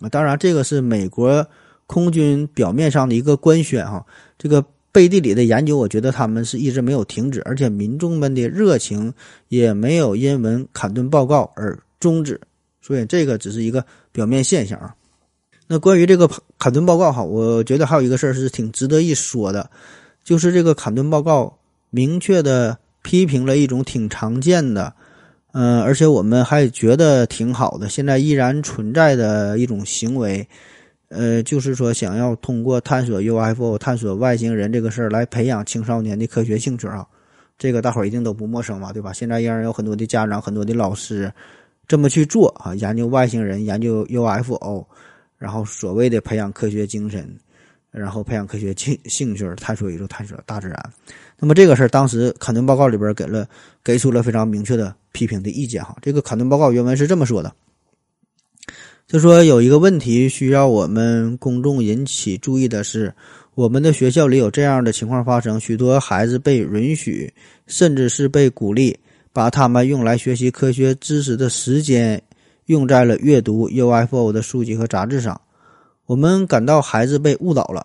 [0.00, 1.46] 啊，当然这个是美国
[1.86, 4.06] 空军表面上的一个官宣哈，
[4.38, 4.64] 这个。
[4.92, 9.12] 背地里的研究，我觉得他们是一直没有停止，而且民众们的热情
[9.48, 12.40] 也没有因为坎顿报告而终止，
[12.80, 14.94] 所以这个只是一个表面现象啊。
[15.68, 19.70] 那关于这个坎顿报告哈，我觉得还有一个事儿是挺值得一说的，
[20.24, 21.58] 就是这个坎顿报告
[21.90, 24.92] 明确的批评了一种挺常见的，
[25.52, 30.48] 嗯，而且我们还觉得挺好的，现在依然存在的一种行为。
[31.10, 37.04] 呃，就是说，想要通过探索 UFO、探索外星人这个事儿来培养青少年的科学兴趣啊，
[37.58, 39.12] 这个大伙儿一定都不陌生嘛，对吧？
[39.12, 41.32] 现在依然有很多的家长、很多的老师
[41.88, 44.86] 这么去做啊，研究外星人、研究 UFO，
[45.36, 47.28] 然后所谓的培养科学精神，
[47.90, 50.92] 然后培养科学兴兴趣，探索宇宙、探索大自然。
[51.40, 53.44] 那么这个事儿，当时坎顿报告里边给了
[53.82, 55.96] 给出了非常明确的批评的意见哈。
[56.00, 57.52] 这个坎顿报告原文是这么说的。
[59.10, 63.12] 就说有一个问题需要我们公众引起注意的是，
[63.56, 67.28] 我们的学校里有这样的情况发生：许多孩子被允许，
[67.66, 68.96] 甚至是被鼓励，
[69.32, 72.22] 把他们用来学习科学知识的时间
[72.66, 75.40] 用在了阅读 UFO 的书籍和杂志上。
[76.06, 77.84] 我们感到孩子被误导了，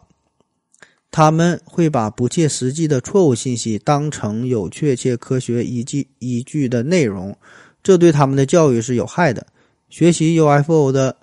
[1.10, 7.36] 他们会把不切实际的错误信息当成有确切科学依据依据的内容，
[7.82, 9.48] 这对他们的教育是有害的。
[9.95, 11.15] 学习 UFO 的，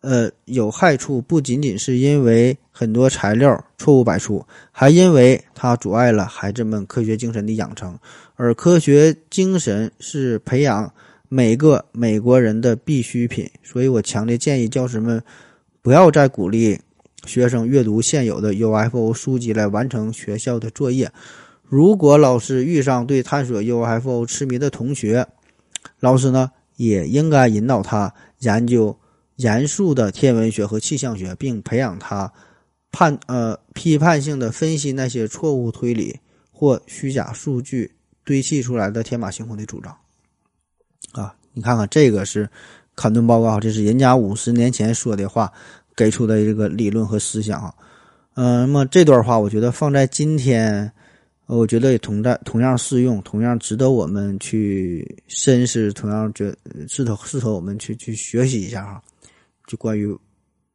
[0.00, 7.98] 呃，有害处不仅仅是因为很多材料错误百出，还因为它阻碍了孩子们科学精神的养成。
[8.36, 10.90] 而科学精神是培养
[11.28, 15.22] 每个美国人的必需品，所以我强烈建议教师们
[15.82, 16.80] 不要再鼓励
[17.26, 21.12] 学生阅读现有的 UFO 书籍来完成学校的作业。
[21.62, 25.26] 如果老师遇上对探索 UFO 痴迷的同学，
[26.00, 26.50] 老师呢？
[26.76, 28.96] 也应该引导他研究
[29.36, 32.32] 严肃的天文学和气象学，并培养他
[32.90, 36.18] 判呃批判性的分析那些错误推理
[36.52, 37.92] 或虚假数据
[38.24, 39.96] 堆砌出来的天马行空的主张。
[41.12, 42.48] 啊，你看看这个是
[42.96, 45.52] 坎顿报告，这是人家五十年前说的话，
[45.96, 47.74] 给出的这个理论和思想啊。
[48.34, 50.92] 嗯，那么这段话我觉得放在今天。
[51.46, 56.54] 我觉得也同在同样适用，同样值得我们去深思，同样觉
[56.88, 59.02] 适合适合我们去去学习一下哈。
[59.66, 60.16] 就关于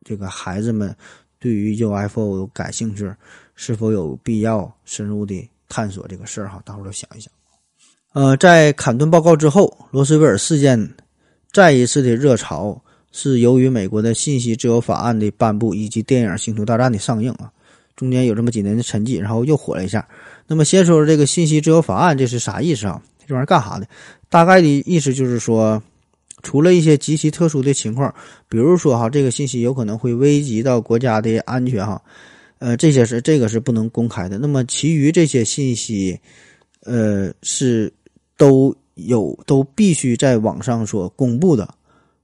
[0.06, 0.96] 这个孩子们
[1.40, 3.12] 对于 UFO 感兴趣，
[3.56, 6.62] 是否有必要深入的探索这个事儿哈？
[6.64, 7.32] 大伙儿都想一想。
[8.14, 10.96] 呃，在坎顿报告之后，罗斯威尔事件
[11.52, 12.80] 再一次的热潮
[13.12, 17.52] 是由于美国的信息自由法案的颁布以及电影《星球大战》的上映啊，
[18.00, 20.08] 中间有这么几年的沉寂，然后又火了一下。
[20.48, 23.04] 那么先说说这个信息自由法案，这是啥意思啊？
[23.28, 23.86] 这玩意儿干啥的？
[24.30, 25.84] 大概的意思就是说，
[26.42, 28.16] 除了一些极其特殊的情况，
[28.48, 32.02] 比如说哈，这个信息有可能会危及到国家的安全哈，
[32.60, 34.38] 呃，这些是这个是不能公开的。
[34.38, 36.18] 那么其余这些信息，
[36.86, 37.92] 呃，是。
[38.40, 41.76] 都有都必须在网上所公布的，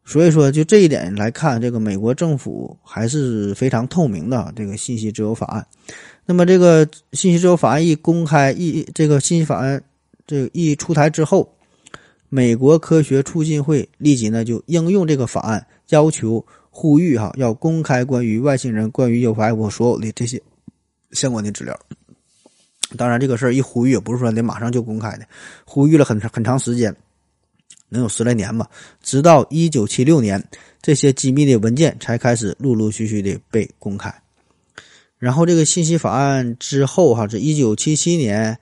[0.05, 4.53] 所以说就这一点来看，这个美国政府还是非常透明的。
[4.55, 5.65] 这个信息自由法案，
[6.25, 9.81] 那么这个信息自由法案一公开一这个信息法案
[10.27, 11.51] 这一出台之后，
[12.29, 20.39] 美国科学促进会立即呢就应用这个法案，要求呼吁哈要公开关于外星人、关于 UFO 所有的这些
[21.13, 21.75] 相关的资料。
[22.95, 25.25] 当然，这个事儿一呼吁也不是说得马上就公开的，
[25.65, 26.95] 呼吁了很长很长时间，
[27.89, 28.69] 能有十来年吧。
[29.01, 30.43] 直到一九七六年，
[30.81, 34.13] 这些机密的文件才开始陆陆续续的被公开。
[35.17, 38.57] 然后，这个信息法案之后，哈，是一九七七年，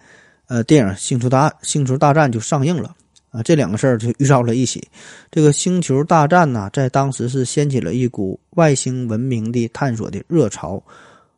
[0.48, 2.96] 呃，电影《星球大星球大战》就上映了
[3.32, 3.42] 啊。
[3.42, 4.88] 这两个事儿就遇到了一起。
[5.32, 10.82] 这个《星球大战》呢，在当时是掀起了一股外星文明的探索的热潮。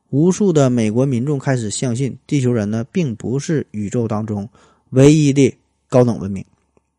[0.09, 4.47] 无数的美国民众开始相信，地球人呢并不是宇宙当中
[4.91, 5.53] 唯一的
[5.89, 6.45] 高等文明。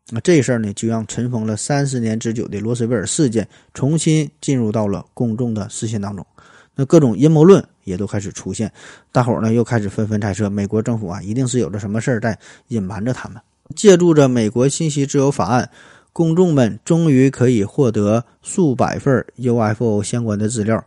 [0.09, 6.25] 那这事儿呢，就让尘封了三十年之久的罗斯威尔事件重新进入到了公众的视线当中。
[6.75, 8.71] 那各种阴谋论也都开始出现，
[9.11, 13.37] 大伙儿呢又开始纷纷猜测，美国政府啊一定是有着什么事儿在隐瞒着他们。
[13.75, 15.69] 借助着美国信息自由法案，
[16.13, 20.81] 公众们终于可以获得数百份 UFO 相关的资料。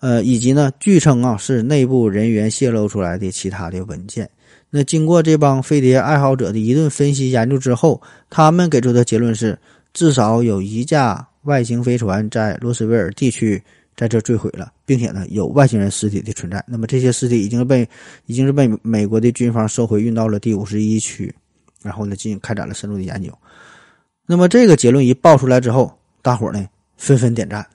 [0.00, 4.28] 呃，以及呢，据称啊是内部人员泄露出来的其他的文件。
[4.70, 9.58] 那经过这帮飞碟爱好者的一顿分析研究之后，他们给出的结论是，
[9.94, 13.62] 至少有一架外星飞船在罗斯威尔地区
[13.96, 16.62] 在这坠毁了，并且呢有外星人尸体的存在。
[16.66, 17.88] 那么这些尸体已经被
[18.26, 21.34] 已经是被美国的军方收回运到了第五十一区，
[21.82, 23.32] 然后呢进行开展了深入的研究。
[24.26, 27.66] 那么这个结论一爆出来之后，大伙呢纷纷点赞。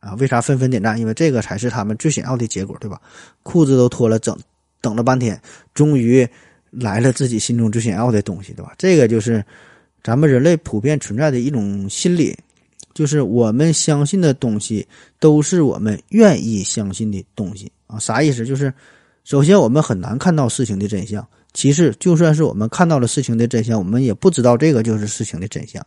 [0.00, 0.98] 啊，为啥纷纷点赞？
[0.98, 3.00] 因为这个才是他们最想要的结果，对吧？
[3.44, 4.36] 裤子都脱了，整
[4.82, 5.40] 等了半天，
[5.72, 6.28] 终于
[6.70, 8.74] 来了自己心中最想要的东西，对吧？
[8.76, 9.42] 这个就是
[10.02, 12.36] 咱们人类普遍存在的一种心理，
[12.92, 14.86] 就是我们相信的东西
[15.18, 17.98] 都是我们愿意相信的东西啊。
[17.98, 18.44] 啥意思？
[18.44, 18.72] 就是
[19.24, 25.86] 首先我们很难看到事情的真相，其次就算是我们看到了事情的真相，我们也不知道这个就是事情的真相。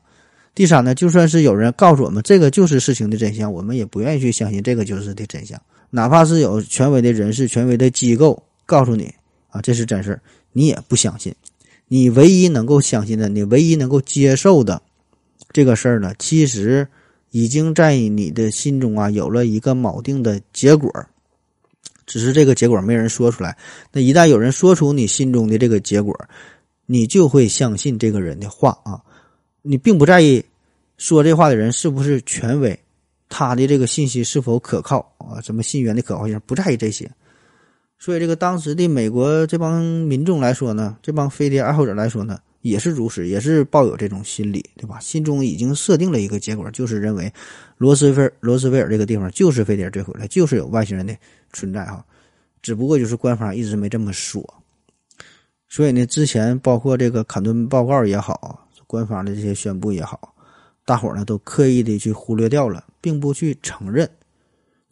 [0.54, 5.62] 第三呢，就算是有人告诉我们这个就是事情的真相，我们也不愿意去相信这个就是的真相。
[5.90, 9.14] 哪怕是有权威的人士、权威的机构告诉你
[9.50, 11.34] 啊，这是真事儿，你也不相信。
[11.88, 14.82] 你唯一能够相信的，你唯一能够接受的
[15.52, 16.88] 这个事儿呢，其实
[17.32, 20.92] 已经在你的心中啊有了一个锚定的结果，
[22.08, 23.56] 只是这个结果没人说出来。
[23.92, 26.18] 那一旦有人说出你心中的这个结果，
[26.88, 29.00] 你就会相信这个人的话啊。
[29.62, 30.44] 你并不在意
[30.98, 32.80] 说这话的人是不是权威，
[33.30, 35.42] 他的这个信息是否可靠啊？
[35.42, 37.10] 什么信源的可靠性，不在意这些。
[37.98, 45.00] 所以，这个当时的美国这帮民众来说呢，这帮飞碟爱好者来说呢，也是如此，也是抱有这种心理，对吧？
[45.00, 47.32] 心中已经设定了一个结果，就是认为
[47.78, 51.16] 罗斯菲罗斯威尔这个地方就是飞碟坠毁了，就是有外星人的
[51.54, 52.06] 存在哈。
[52.62, 54.44] 只不过就是官方一直没这么说。
[55.68, 58.62] 所以呢，之前包括这个坎顿报告也好。
[58.88, 60.36] 官方的这些宣布也好，
[60.86, 64.08] 大伙儿呢都刻意的去忽略掉了，并不去承认。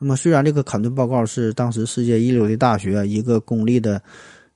[0.04, 4.02] 那么，虽然这个坎顿报告是当时世界一流的大学一个公立的、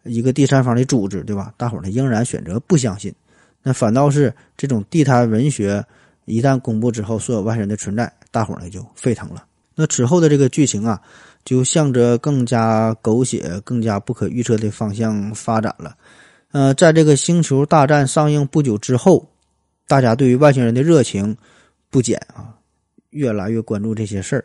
[0.04, 1.54] 一个第三方的组织，对吧？
[1.56, 3.14] 大伙儿呢仍然选择不相信。
[3.64, 5.82] 那反倒是这种地摊文学
[6.26, 9.46] 一旦公布之后，所有外星人的存在，大伙儿呢就沸腾了。
[9.74, 11.02] 那此后的这个剧情啊，
[11.46, 15.96] 就向着更加狗血、更加不可预测的方向发展了。
[16.52, 19.26] 呃，在这个《星球大战》上映不久之后，
[19.88, 21.38] 大家对于外星人的热情
[21.90, 22.54] 不减啊，
[23.12, 24.44] 越来越关注这些事儿。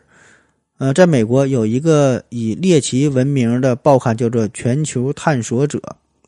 [0.77, 5.79] 呃，在美国有一个以猎奇闻名的报刊，叫做《全球探索者》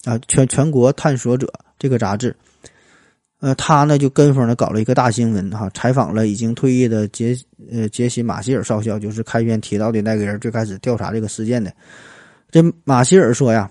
[0.10, 2.36] 啊，全全国探索者这个杂志。
[3.40, 7.38] 呃，他呢就跟风的搞了一个大新闻哈，采访了已经退役的杰
[7.72, 11.74] 呃杰西马歇尔少校，就是开篇提到的那个人，最开始调查这个事件的。
[12.50, 13.70] 这马歇尔说呀。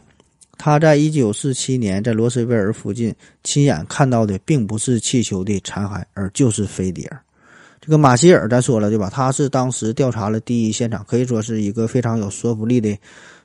[0.56, 3.12] 他在一九四七年在罗斯威尔附近
[3.42, 7.10] 亲眼看到的，并不是气球的残骸，而就是飞碟。
[7.84, 9.10] 这个马歇尔，咱说了对吧？
[9.12, 12.96] 他是当时调查了第一现场，可以说是一个非常有说服力的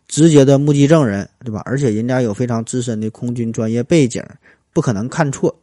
[0.08, 1.62] 直接的目击证人，对吧？
[1.66, 4.24] 而且人家有非常资深的空军专业背景，
[4.72, 5.54] 不可能看错。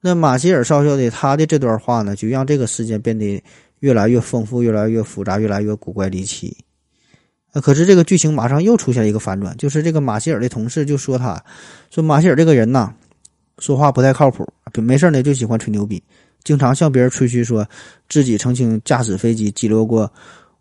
[0.00, 3.42] 那马歇尔少校的他的这段话呢，就让这个事件变得
[3.80, 6.56] 越来越丰富、越来越复杂、越来越古怪离奇。
[7.52, 11.44] 呃，可是这个剧情马上又出现了一个反转，就是这个马歇尔的同事就说他，
[11.90, 12.94] 说马歇尔这个人呐，
[13.58, 16.00] 说话不太靠谱，没事呢就喜欢吹牛逼，
[16.48, 17.68] 经常向别人吹嘘说
[18.08, 20.10] 自己曾经驾驶飞机击落过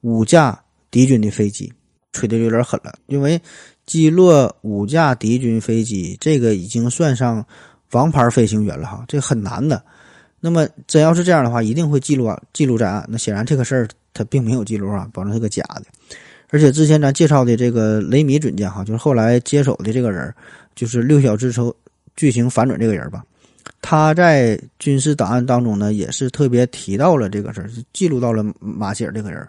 [0.01, 0.61] 五架
[0.91, 1.71] 敌军的飞机，
[2.11, 2.93] 吹的有点狠了。
[3.05, 3.41] 因为
[3.85, 7.45] 击落五架敌军飞机，这个已经算上。
[7.91, 9.81] 王牌飞行员了哈，这很难的。
[10.41, 13.05] 那么真要是这样的话，一定会记录啊，记录在案。
[13.07, 15.83] 那显然这个事儿他并没有记录啊，保证是个假的。
[16.49, 20.35] 而且之前咱介绍的这个雷米准将哈，就是后来接手的这个人，
[20.75, 21.73] 就是六小之仇
[22.17, 23.23] 剧情反转这个人吧。
[23.81, 29.47] 他在军事档案当中呢，也是特别提到了这个事儿，记录到了马歇尔这个人，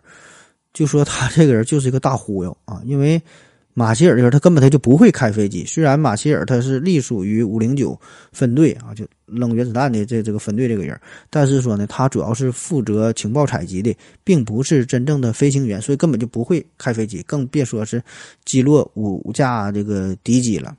[0.72, 3.20] 就说他这个人就是一个大忽悠啊，因为。
[3.74, 5.64] 马歇尔这个他根本他就不会开飞机。
[5.64, 7.96] 虽然马歇尔他是隶属于五零九
[8.32, 11.00] 分队啊，就扔原子弹的这这个分队这个人，
[11.30, 18.02] 但是说呢，他主要是负责情报采集的，并不是真正的飞行员，所以根本就不会开飞机，更别说是
[18.44, 20.76] 击落五架这个敌机了。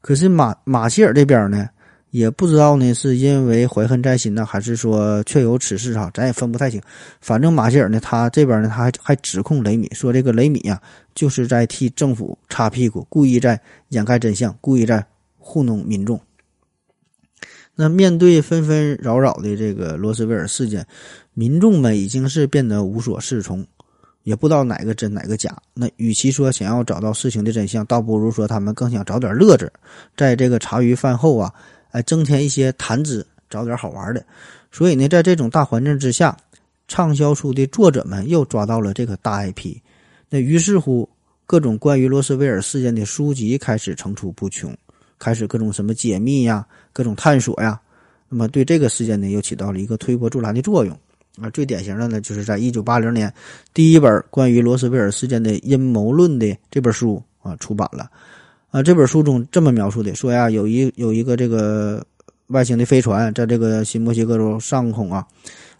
[0.00, 1.68] 可是马马歇尔这边呢？
[2.10, 6.10] 也不知道呢，是因为怀恨在心呢，还是说确有此事哈？
[6.14, 6.80] 咱也分不太清。
[7.20, 10.80] 反正马歇尔呢，他这边呢，他还还指控雷米说，这个雷米呀，
[11.14, 15.04] 就是在替政府擦屁股，故意在掩盖真相，故意在
[15.38, 16.18] 糊弄民众。
[17.74, 20.86] 那面对纷纷扰扰的这个罗斯威尔事件，
[21.34, 23.66] 民众们已经是变得无所适从，
[24.22, 25.54] 也不知道哪个真哪个假。
[25.74, 29.70] 那与其说想要找到事情的真相，倒不如说他们更想找点乐子，
[30.16, 31.52] 在这个茶余饭后啊。
[31.90, 34.24] 哎，增添一些谈资，找点好玩的。
[34.70, 36.36] 所以呢，在这种大环境之下，
[36.86, 39.76] 畅销书的作者们又抓到了这个大 IP。
[40.28, 41.08] 那于是乎，
[41.46, 44.76] 各种关于罗斯威尔事件的书籍开始层出不穷，
[45.18, 47.80] 开始各种什么解密呀，各种探索呀。
[48.28, 50.94] 那么对这个事件呢，又起到了一个推波助澜的作用。
[51.40, 53.32] 啊，最典型的呢，就是在一九八零年，
[53.72, 58.10] 第一本关于罗斯威尔事件的阴谋论的这本书啊出版了。
[58.70, 62.04] 啊，这本书中这么描述的，说呀，有一有一个这个
[62.48, 65.26] 外星的飞船在这个新墨西哥州上空啊，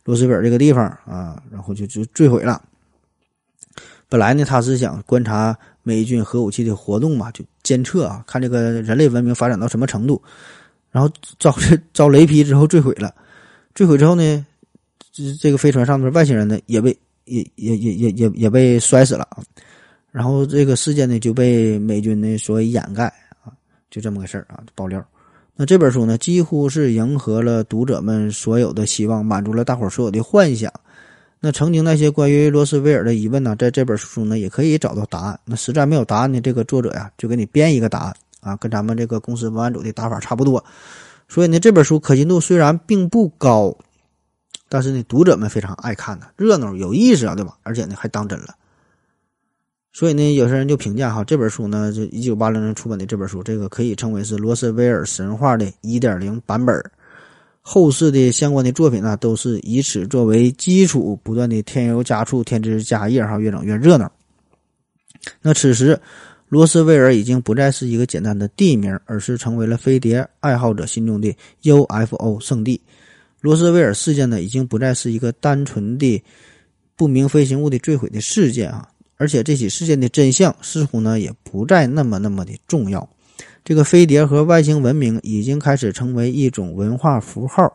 [0.04, 2.62] 罗斯本这个地方啊，然后就就坠毁了。
[4.08, 10.22] 本来呢，他是想观察美军核武器的活动嘛，就监测啊，看这个人类文明发展到什么程度。
[10.90, 13.14] 然后遭这遭雷劈之后坠毁了，
[13.74, 14.46] 坠毁之后呢，
[15.12, 19.28] 这这个飞船上面外星人呢也被也也也也也也被摔死了。
[20.10, 23.04] 然后这个事件呢就被美军呢所掩盖
[23.44, 23.52] 啊，
[23.90, 25.04] 就这么个事儿啊，爆料。
[25.54, 30.72] 那这本书呢几乎是迎合了读者们所有的希望，满足了大伙儿所有的幻想。
[31.40, 35.38] 那曾经那些关于罗斯威尔的疑问呢，在这本书中呢也可以找到答案。
[35.44, 40.64] 那实在没有答案呢，这个作者呀就给你编一个答案啊，跟咱们这个公司文案组的打法差不多。
[41.28, 43.76] 所以呢，这本书可信度虽然并不高，
[44.68, 47.56] 但是呢，读者们非常爱看呢，热闹有意思啊，对吧？
[47.62, 48.56] 而且呢还当真了。
[49.98, 56.80] 所以呢，有些人就评价哈这本书呢，就一九八零年出版的这本书，这个可以称为是罗斯威尔神话的一点零版本。
[57.62, 64.08] 后世的相关的作品呢，都是以此作为基础，不断的添油加醋、添枝加叶，哈，越整越热闹。
[65.42, 66.00] 那此时，
[66.48, 72.80] 罗斯威尔已经不再是一个简单的地名，而是成为了飞碟爱好者心中的 UFO 圣地。
[73.40, 76.22] 罗斯威尔事件呢，已经不再是一个单纯的
[76.94, 78.88] 不明飞行物的坠毁的事件啊。
[79.18, 83.06] 而且这起事件的真相似乎呢也不再那么那么的重要，
[83.64, 87.70] 这个飞碟和外星文明已经开始成为一种文化符号，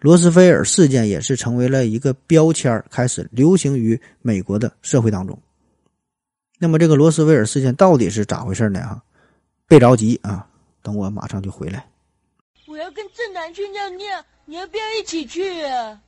[0.00, 5.38] 罗斯菲尔事件也是成为了一个标签，开始流行于美国的社会当中。
[6.58, 8.80] 那么这个罗斯威尔事件到底是咋回事呢？
[8.80, 9.02] 哈，
[9.68, 10.44] 别着急啊，
[10.82, 11.86] 等我马上就回来。
[12.66, 14.06] 我要跟正南去尿尿，
[14.46, 16.00] 你要不要一起去啊？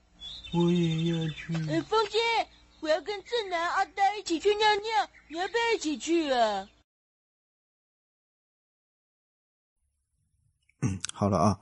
[0.54, 1.54] 我也要去。
[1.68, 2.18] 哎，风姐。
[2.80, 6.66] 我要跟正南、阿呆一起去尿尿，你要不要一起去啊？
[10.80, 11.58] 嗯，好了啊，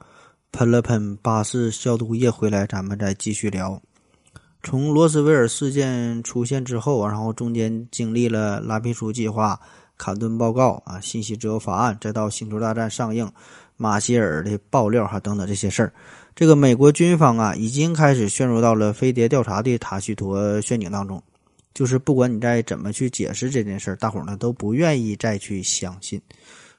[0.52, 3.82] 喷了喷巴士消毒液回来，咱们再继续聊。
[4.62, 9.60] 从罗斯威尔事件出现之后，然后中间经历了拉皮书计划、
[9.96, 13.32] 坎顿报告啊、信息自由法案，再到星球大战上映、
[13.76, 15.92] 马歇尔的爆料哈等等这些事儿。
[16.38, 21.20] 这个美国军方啊，已经开始陷入到了飞碟调查的塔西佗陷阱当中。
[21.74, 26.22] 就是不管你再怎么去解释这件事儿，大伙儿呢都不愿意再去相信。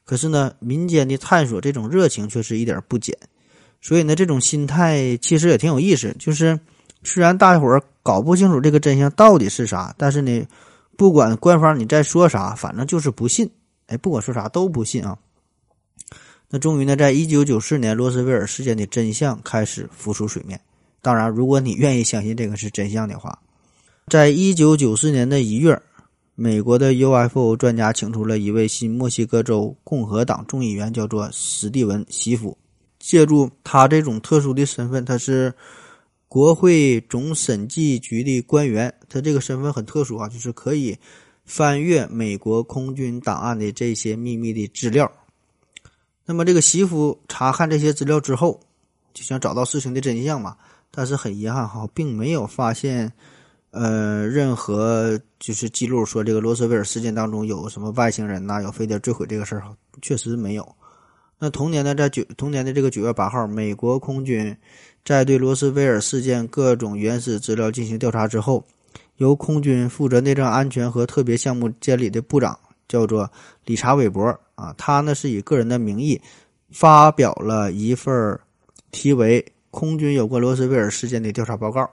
[0.06, 3.14] 可是呢，民间的探索这种热情却是一点不减。
[3.82, 6.16] 所以呢，这种心态其实也挺有意思。
[6.18, 6.58] 就是
[7.04, 10.48] 虽然大伙儿搞不清楚这个真相到底是啥，但是呢，
[10.96, 13.52] 不管官方你在说啥，反正就是不信。
[13.88, 15.18] 哎，不管说啥都不信啊。
[16.50, 20.60] 那终于呢，在一九九四年罗斯威尔事件的真相开始浮出水面。
[21.02, 23.40] 当然，如果你愿意相信这个是真相的话，
[24.08, 25.80] 在一九九四年的一月，
[26.34, 32.58] 美国的 UFO 专家请出了一位新墨西哥州共和党众议员，叫做史蒂文·西夫。
[32.98, 35.54] 借助他这种特殊的身份，他是
[36.28, 40.98] 国会总审计局的官员，他这个身份很特殊啊，就是可以
[41.46, 45.10] 翻阅美国空军档案的这些秘密的资料。
[46.30, 48.60] 那么，这个媳妇查看这些资料之后，
[49.16, 50.56] 就想找到事情的真相嘛。
[50.92, 53.12] 但是很遗憾哈，并没有发现，
[53.72, 60.76] 呃，任何就是记录说这个罗斯威尔事件当中有什么外星人呐，有飞碟坠毁这个事儿哈，确实没有。
[61.40, 64.56] 那同年呢，在九同年的这个九月八号，美国空军
[65.04, 68.64] 在对罗斯威尔事件各种原始资料进行调查之后，
[69.16, 72.56] 由空军负责内政安全和特别项目监理的部长
[72.88, 73.28] 叫做
[73.66, 76.22] 理查·韦伯啊，他呢是以个人的名义
[76.70, 78.40] 发表了一份
[78.92, 79.46] 题为。
[79.72, 81.88] 空军有关罗斯威尔事件的调查报告，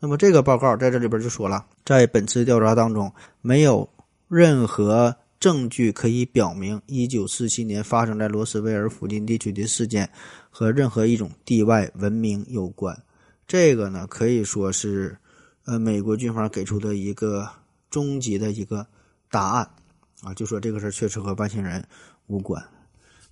[0.00, 3.86] 那么这个报告在这里边就说了，在本次调查当中，没有
[4.28, 10.08] 任何证据可以表明1947年发生在罗斯威尔附近地区的事件
[10.48, 12.98] 和任何一种地外文明有关。
[13.46, 15.14] 这个呢，可以说是
[15.66, 17.46] 呃美国军方给出的一个
[17.90, 18.86] 终极的一个
[19.30, 19.70] 答案
[20.22, 21.84] 啊，就说这个事儿确实和外星人
[22.26, 22.62] 无关。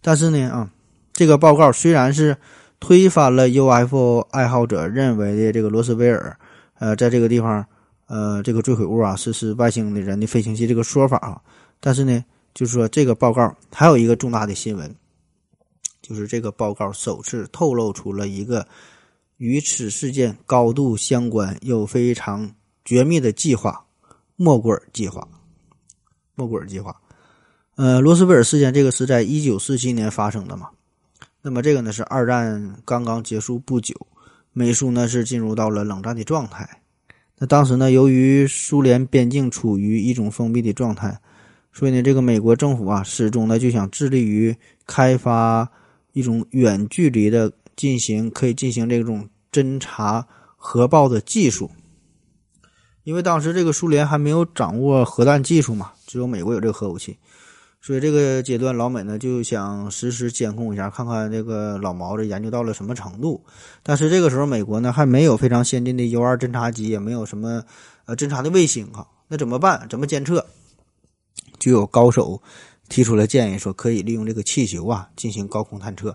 [0.01, 0.71] 但是呢，啊，
[1.13, 2.37] 这个报告虽然是。
[2.83, 6.35] 推翻了 UFO 爱好者认为的这个罗斯威尔，
[6.79, 7.63] 呃，在这个地方，
[8.07, 11.39] 呃，这个坠毁物啊是是外星的人的飞行器这个说法啊。
[11.79, 12.25] 但是呢，
[12.55, 14.97] 就是说这个报告还有一个重大的新闻，
[16.01, 18.67] 就是这个报告首次透露出了一个
[19.37, 22.51] 与此事件高度相关又非常
[22.83, 23.85] 绝密的计划——
[24.37, 25.29] 莫古尔计划。
[26.41, 26.97] 莫古尔计划，
[27.77, 30.71] 呃，罗斯威尔事件这个是在一九四七年发生的嘛？
[31.43, 33.95] 那么这个呢是二战刚刚结束不久，
[34.55, 36.67] 美苏呢是进入到了冷战的状态。
[37.37, 41.21] 那当时呢，由于苏联边境处于一种封闭的状态，
[41.75, 45.71] 所以呢，这个美国政府啊始终呢就想致力于开发
[46.15, 50.27] 一种远距离的进行可以进行这种侦察
[50.57, 51.71] 核爆的技术。
[53.03, 57.19] 因为当时这个苏联还没有掌握核弹技术嘛，只有美国有这个核武器。
[57.83, 63.43] 所以这个阶段，老美呢就想实时监控一下，看看这个老毛子研究到了什么程度。
[63.83, 67.65] 但是这个时候，美国呢还没有非常先进的 U 二侦察机，也没有什么
[68.05, 69.09] 呃侦察的卫星哈。
[69.29, 69.87] 那怎么办？
[69.89, 70.45] 怎么监测？
[71.59, 72.43] 就有高手
[72.91, 76.15] 提出了建议，说可以利用这个气球啊进行高空探测，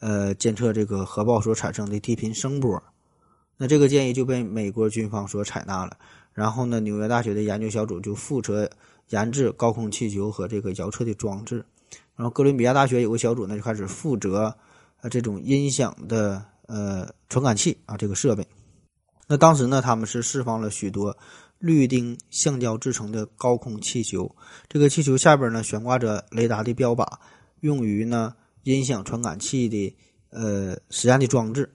[0.00, 2.82] 呃，监测这个核爆所产生的低频声波。
[3.56, 5.96] 那这个建议就被美国军方所采纳了。
[6.34, 8.70] 然后呢，纽约大学的研究小组就负责。
[9.10, 11.62] 研制高空气球和这个遥测的装置，
[12.16, 14.56] 然后哥伦比亚大学有个小组呢，就开始负责
[15.02, 18.46] 呃这种音响的呃传感器啊这个设备。
[19.28, 21.14] 那当时呢，他们是释放了许多
[21.58, 24.34] 氯丁橡胶制成的高空气球，
[24.70, 27.06] 这个气球下边呢悬挂着雷达的标靶，
[27.60, 29.94] 用于呢音响传感器的
[30.30, 31.70] 呃实验的装置。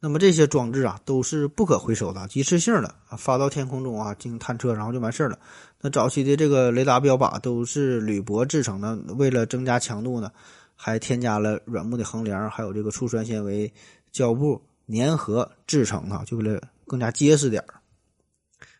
[0.00, 5.36] 那么这些装置啊都是不可回收的，一次性的啊发到天空中啊进行探测，然后就完事儿了。
[5.80, 10.30] 那早期的这个雷达标靶都是铝箔制成的，为了增加强度呢，
[10.76, 13.72] 还添加了软木的横梁，还有这个醋酸纤维
[14.12, 17.74] 胶布粘合制成的，就为了更加结实点儿。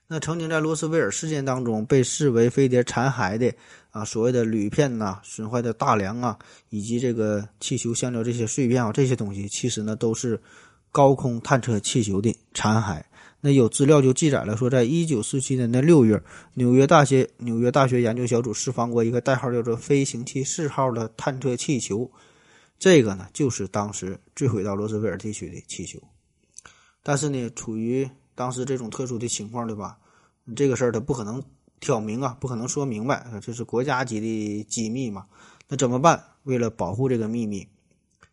[0.07, 3.53] 那曾经在罗斯威尔事件当中被视为飞碟残骸的
[3.91, 6.39] 啊，所谓的铝片呐、损坏的大梁啊，
[6.71, 10.41] 以及这个气球橡胶这些碎片啊，这些东西其实呢都是。
[10.91, 13.03] 高空探测气球的残骸，
[13.41, 16.21] 那有资料就记载了说，在一九四七年的六月，
[16.55, 22.11] 纽约大学纽约大学研究小组释放过一个代号叫做“飞行器四号”的探测气球，
[22.79, 26.01] 这个呢就是当时坠毁到罗斯威尔地区的气球。
[27.03, 29.99] 但是呢，处于当时这种特殊的情况，对吧？
[30.57, 31.43] 这个事儿他不可能
[31.81, 35.27] 挑明啊，不可能说明白，这是国家级的机密嘛。
[35.69, 36.23] 那怎么办？
[36.45, 37.69] 为了保护这个秘密。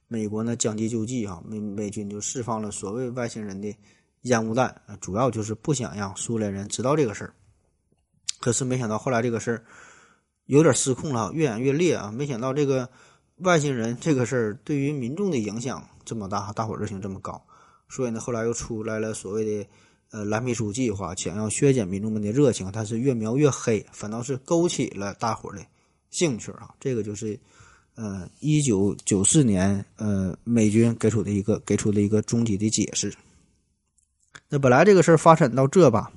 [0.08, 3.76] 美国呢将计就计啊，美美军就释放了所谓外星人的
[4.22, 7.34] 烟雾弹，主要就是不想让苏联人知道这个事儿。
[8.39, 9.66] 可是没想到后来这个事儿
[10.45, 12.12] 有点失控了，越演越烈啊！
[12.12, 12.88] 没想到这个
[13.38, 17.43] 外星人这个事儿对于民众的影响这么大，大伙热情这么高，
[17.89, 19.68] 所以呢后来又出来了所谓的
[20.12, 25.66] 呃蓝皮书计划，想要削减民众们的热情，但是越描越黑，反倒是勾起了大伙的
[26.12, 26.76] 兴趣啊！
[26.80, 27.39] 这个就是。
[27.96, 33.14] 呃，一九九四年，呃，美军给出的一个给出的一个终极的解释。
[34.50, 36.12] 那本来这个事儿发展到这吧，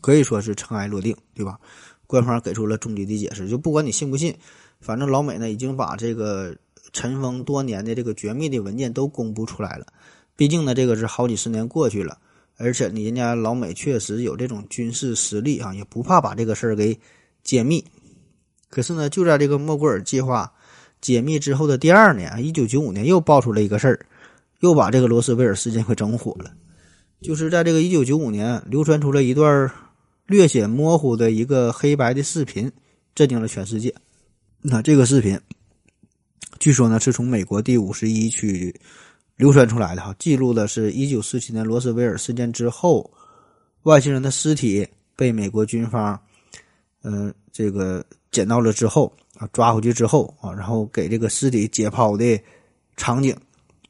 [0.00, 1.58] 可以说是尘埃落定，对吧？
[2.06, 4.36] 官方给出了终极的解释，就不管你信不信，
[4.80, 6.56] 反正老美呢已经把这个
[6.92, 9.86] 尘封多年的这个绝密的文件都公布出来了。
[10.36, 12.18] 毕竟呢，这个是好几十年过去了，
[12.56, 16.98] 而且呢，人家老美确实有这种军事实力啊，也不怕把这个事儿给
[17.42, 17.84] 解密。
[18.68, 20.52] 可是呢，就在这个莫古尔计划
[21.00, 24.06] 解密之后的第二年，一九九五年又爆出了一个事儿，
[24.60, 26.50] 又把这个罗斯威尔事件给整火了。
[27.20, 29.70] 就是在这个一九九五年，流传出了一段
[30.26, 32.70] 略显模糊的一个黑白的视频，
[33.14, 33.94] 震惊了全世界。
[34.60, 35.40] 那这个视频，
[36.58, 38.74] 据说呢是从美国第五十一区。
[39.36, 43.12] 流传出来的哈，记录的是1947年罗斯威尔事件之后，
[43.82, 46.18] 外星人的尸体被美国军方，
[47.02, 52.42] 嗯，这个捡到了之后啊，抓回去之后啊，然后给这个尸体解剖的
[52.96, 53.36] 场景。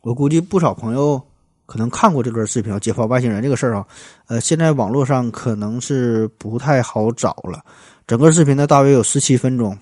[0.03, 1.20] 我估计不少朋友
[1.66, 3.86] 可能看过这段视频，解剖外星人这个事儿啊，
[4.26, 7.64] 呃，现在网络上可能是不太好找了。
[8.07, 9.76] 整个视频呢，大约有十七分钟，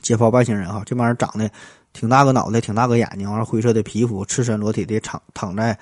[0.00, 1.50] 解剖外星人哈，这玩意儿长得。
[1.94, 5.76] 挺大个脑袋，挺大个眼睛，完灰色的皮肤，赤身裸体的躺躺在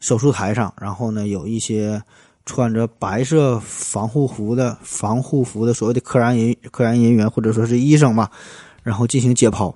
[0.00, 2.02] 手术台上，然后呢，有一些
[2.46, 8.30] 穿着白色防护服的防护服的所谓的科研人科研人员或者说是医生吧，
[8.82, 9.74] 然后进行解剖。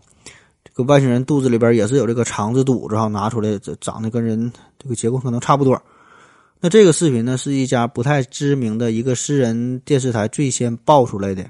[0.64, 5.82] 这个外星人肚子里边也是有这个肠子肚子哈，拿出来长得跟人这个结构可能差不多。
[6.60, 11.44] 那这个视频呢，是一家不太知名的一个私人电视台最先爆出来的。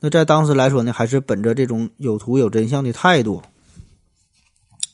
[0.00, 3.42] 那在当时来说呢，还是本着这种有图有真相的态度，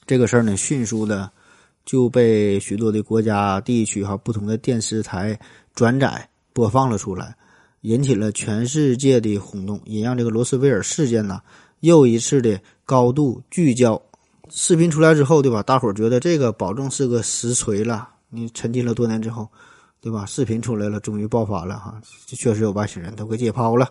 [0.06, 1.30] 这个事儿呢，迅速的
[1.84, 5.38] 就被许多的国家、地区哈不同的电视台
[5.74, 7.34] 转载播放了出来，
[7.82, 11.40] 引起了全世界的轰动，也让这个罗斯威尔事件呢
[11.80, 14.00] 又一次的高度聚焦。
[14.50, 15.62] 视频出来之后，对吧？
[15.62, 18.08] 大伙儿觉得这个保证是个实锤了。
[18.28, 19.48] 你沉寂了多年之后，
[20.00, 20.26] 对吧？
[20.26, 23.88] 视频出来了，终于爆发了哈，这确实有外星人都给解剖了。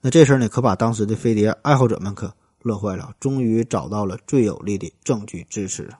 [0.00, 5.90] 那这事儿呢，可把当时的飞碟爱好者们可乐坏了，终于找到了最有力的证据支持。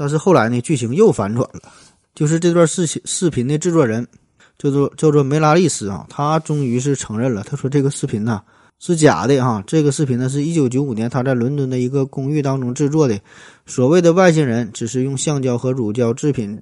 [0.00, 1.70] 但是后来呢，剧情又反转了，
[2.14, 4.08] 就是这段视频视频的制作人
[4.56, 8.40] 叫做叫做梅拉利斯啊，他终于是承认了，他说这个视频呢
[8.78, 13.20] 是假的哈，这个视频呢是一九九五年他在伦敦的一个公寓当中制作的，
[13.66, 16.58] 所谓的外星人只是用橡胶和乳胶制品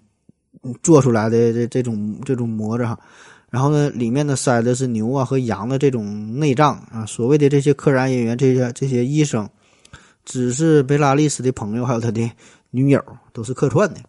[0.82, 2.98] 做出来的这这种这种模子哈。
[3.50, 7.06] 然后呢，里面呢塞的是牛啊和羊的这种内脏啊。
[7.06, 9.48] 所谓的这些科研人员、这些这些医生，
[10.24, 12.28] 只是贝拉利斯的朋友，还有他的
[12.70, 13.02] 女友，
[13.32, 14.00] 都是客串的。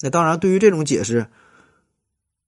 [0.00, 1.26] 那当然，对于这种解释，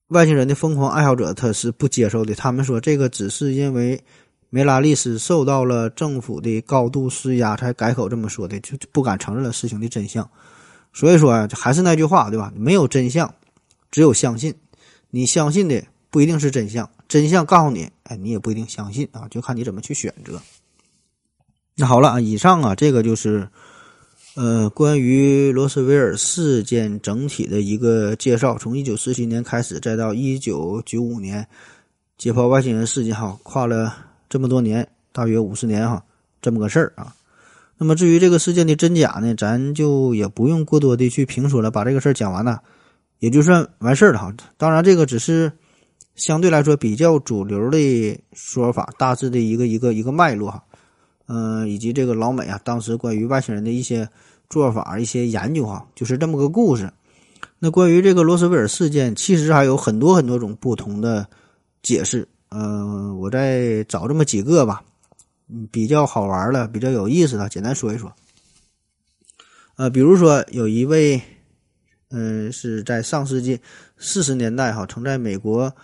[0.08, 2.34] 外星人的疯狂爱好者他是不接受的。
[2.34, 4.02] 他们说，这个只是因为
[4.50, 10.28] 梅拉利斯受到了政府的高度施压，才改口这么说的，就不敢承认了事情的真相。
[10.92, 12.52] 所以说啊，还是那句话，对吧？
[12.54, 13.34] 没有真相，
[13.90, 14.54] 只有相信。
[15.10, 20.40] 你相信的不一定是真相，真相告诉你，哎，你也不一定相信啊，就看你怎么去选择。
[21.76, 23.48] 那好了啊，以上啊，这个就是，
[24.36, 31.46] 呃，关于罗斯威尔事件整体的一个介绍，从一九四七年开始，再到一九九五年
[32.18, 33.94] 解剖外星人事件，哈，跨了
[34.28, 36.02] 这么多年，大约五十年，哈，
[36.42, 37.14] 这么个事儿啊。
[37.78, 42.60] 那么至于这个事件的真假呢，咱就也不用过多的去评说了，把这个事儿讲完了。
[43.20, 45.52] 也就算完事儿了哈，当然这个只是
[46.16, 50.64] 相对来说比较主流的说法，大致的一个一个一个脉络哈，
[51.26, 54.08] 嗯，以及这个老美啊当时关于外星人的一些
[54.48, 56.92] 做法、一些研究哈，就是这么个故事。
[57.58, 61.26] 那关于这个罗斯威尔事件，其实还有很多很多种不同的
[61.82, 64.82] 解释，嗯，我再找这么几个吧，
[65.48, 68.12] 嗯，比较好玩的、比较有意思的，简单说一说。
[69.76, 71.22] 呃，比如说有一位。
[72.16, 73.58] 嗯，是在上世纪
[73.96, 75.74] 四十年代哈，曾在美国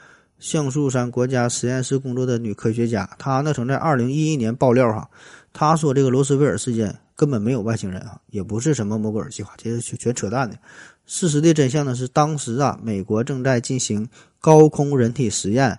[0.40, 5.08] 橡树山国家实验室工作的女科学家，她呢曾在二零一一年爆料哈，
[5.52, 10.56] 她说这个罗斯威尔事件根本没有外星人啊，也不是什么摩古尔计划，这是全全扯淡的。
[11.04, 14.08] 事实的真相呢是，当时啊，美国正在进行
[14.40, 15.78] 高空人体实验，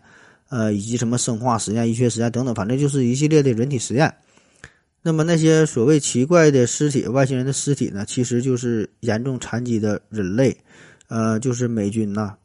[0.50, 4.14] 呃，以及什么生化实验、医学实验等等，反正就是一系列的人体实验。
[5.02, 10.56] 那么那些所谓奇怪的尸体、外星人的尸体呢，其实就是严重残疾的人类，
[11.08, 12.36] 呃，就是美军呐，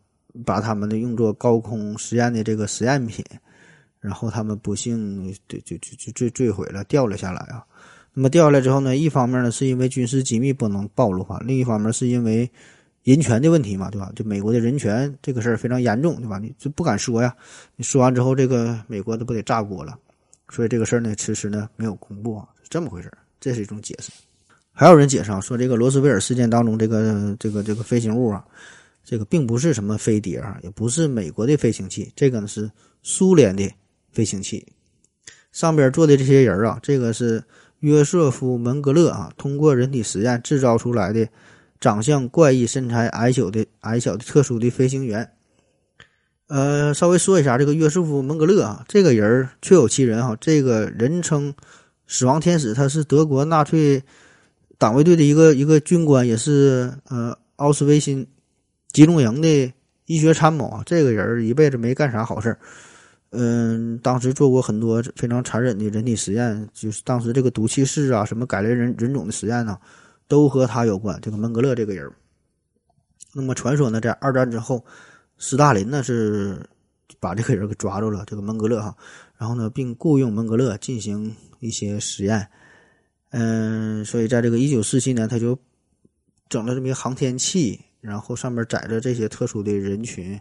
[0.44, 3.24] 把他们的用作高空实验的这个实验品，
[4.00, 7.64] 然后他们不幸就就就就坠坠毁了，掉了下来啊。
[8.12, 12.50] 那么掉下来之后呢，一方面呢是因为军事机密不能暴露哈，另一方面是因为
[13.04, 14.10] 人权的问题嘛，对吧？
[14.16, 16.38] 就美国的人权这个事儿非常严重，对吧？
[16.38, 17.34] 你就不敢说呀，
[17.76, 19.96] 你说完之后，这个美国都不得炸锅了。
[20.48, 24.10] 所以这个事儿呢，迟迟呢没有公布啊，是这么回事儿，这是一种解释。
[24.72, 28.44] 还有人解释啊，说这个罗斯威尔事件当中，这个这个这个飞行物啊，
[29.06, 32.68] 这个并不是什么飞碟啊，也不是美国的飞行器，这个呢是
[33.04, 33.70] 苏联的
[34.10, 34.66] 飞行器。
[35.52, 37.44] 上边坐的这些人啊，这个是
[37.78, 41.28] 约瑟夫·门格勒啊，通过人体实验制造出来的，
[41.80, 45.30] 长相怪异、身材矮小的矮小的特殊的飞行员。
[46.48, 51.54] 呃，稍微说一下这个约瑟夫·门格勒啊，这个人确有其人哈，这个人称
[52.08, 54.02] “死亡天使”，他是德国纳粹
[54.78, 58.26] 党卫队的一个一个军官，也是呃奥斯维辛
[58.96, 59.70] 集中营的
[60.06, 60.82] 医学参谋啊。
[60.86, 62.56] 这个人一辈子没干啥好事。
[63.28, 69.78] 嗯，当时做过很多非常残忍的人体实验，就是当时这个毒气室啊，什么改良人人种的实验呢，
[70.26, 71.18] 都和他有关。
[71.20, 72.10] 这个门格勒这个人，
[73.34, 74.82] 那么传说呢，在二战之后，
[75.36, 76.58] 斯大林呢是
[77.20, 78.96] 把这个人给抓住了，这个门格勒哈，
[79.36, 82.48] 然后呢，并雇佣门格勒进行一些实验。
[83.30, 85.58] 嗯，所以在这个一九四七年，他就
[86.48, 90.40] 整了这么一个航天器，然后上面载着这些特殊的人群。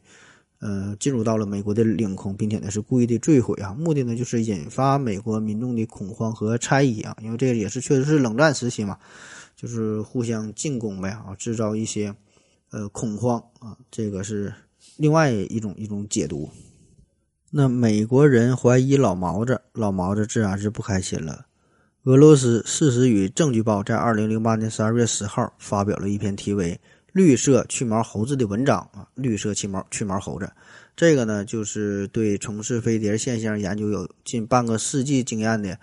[0.59, 8.97] 呃，进入到了美国的领空，并且呢是故意的坠毁啊，目的呢就是引发美国民众的恐慌和猜疑啊，因为这个也是确实是冷战时期嘛，
[9.53, 12.15] 就是互相进攻呗啊，制造一些
[12.71, 14.51] 呃恐慌啊，这个是
[14.95, 16.49] 另外一种一种解读。
[17.51, 21.45] 那美国人怀疑老毛子，老毛子自然是不开心了。
[22.03, 26.79] 俄罗斯《事实与证据报》在二零零八年十二月十号发表了一篇题为。
[27.15, 30.51] 绿色去毛猴子的文章啊，绿色去毛去毛猴子，
[30.97, 35.79] 这个呢就是对从事飞碟现象研究有近半个世纪经验的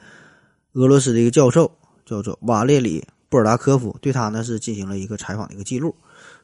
[0.74, 1.72] 俄罗斯的一个教授，
[2.04, 5.96] 叫做瓦列里布尔达科夫，对他呢是进行了一个采访的一个记录。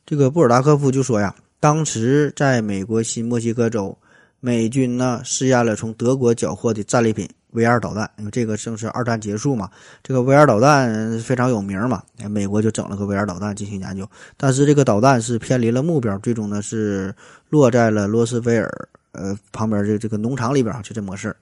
[0.07, 3.95] 这个布尔达科夫就说呀，当时在美国新墨西哥州，
[4.41, 7.29] 美军呢试验了从德国缴获的战利品。
[7.53, 9.71] V 二导弹，因为这个正是二战结束嘛，
[10.03, 17.15] 这个 V 二导弹非常有名嘛，美国就整了个 V 二导弹进行研究，但是这个导弹是偏离了目标，最终呢是
[17.49, 21.35] 落在了罗斯威尔呃旁边的这个农场里边就这么个事。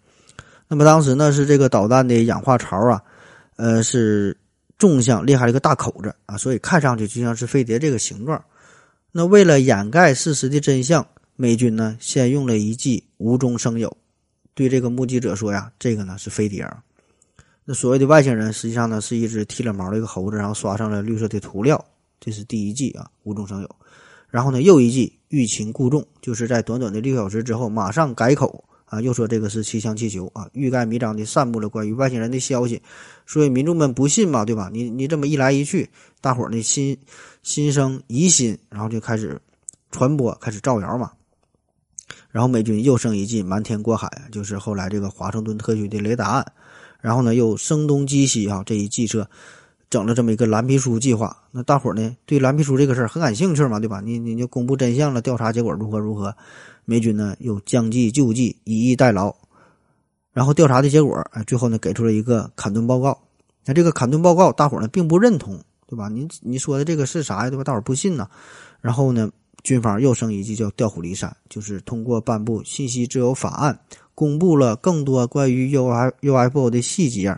[0.68, 3.02] 那么当时呢是这个导弹的氧化槽啊，
[3.56, 4.36] 呃是
[4.78, 8.40] 纵向裂开了一个大口子啊，所以看上去就像是飞碟这个形状。
[9.10, 11.04] 那为了掩盖事实的真相，
[11.34, 13.96] 美军呢先用了一剂无中生有。
[14.56, 16.66] 对这个目击者说呀，这个呢是飞碟。
[17.62, 21.84] 那所谓的外星人，实际上呢是一只剃了毛的一个猴子，然后刷上了绿色的涂料。
[22.18, 23.76] 这是第一季啊，无中生有。
[24.30, 32.80] 然后呢，又一季欲擒故纵，就是在短短的六小时之后，马上改口啊，又说这个是气象气球啊，欲盖弥彰的散布了关于外星人的消息。
[33.26, 34.70] 所以民众们不信嘛，对吧？
[34.72, 35.86] 你你这么一来一去，
[36.22, 36.96] 大伙儿呢心
[37.42, 39.38] 心生疑心，然后就开始
[39.90, 41.12] 传播，开始造谣嘛。
[42.36, 46.46] 然后美军又生一计，瞒天过海，就是后来这个华盛顿特区的雷达案。
[47.00, 49.26] 然后呢，又声东击西啊，这一计策，
[49.88, 51.34] 整了这么一个蓝皮书计划。
[51.50, 54.02] 那大伙儿呢，对蓝皮书这个事儿很感兴趣嘛，对吧？
[54.04, 56.36] 你你就公布真相了，调查结果如何如何？
[56.84, 59.34] 美军呢又将计就计，以逸待劳。
[60.34, 63.18] 然后调查的结果，哎，最后呢给出了一个坎顿报告。
[63.64, 66.10] 那这个坎顿报告，大伙儿呢并不认同，对吧？
[66.10, 67.48] 你你说的这个是啥呀？
[67.48, 67.64] 对吧？
[67.64, 68.28] 大伙儿不信呢。
[68.82, 69.30] 然后呢？
[69.66, 73.76] 军方又生一计，叫调虎离山，就是通过颁布信息自由法案，
[74.14, 77.36] 公布了更多关于 U I U F O 的细节。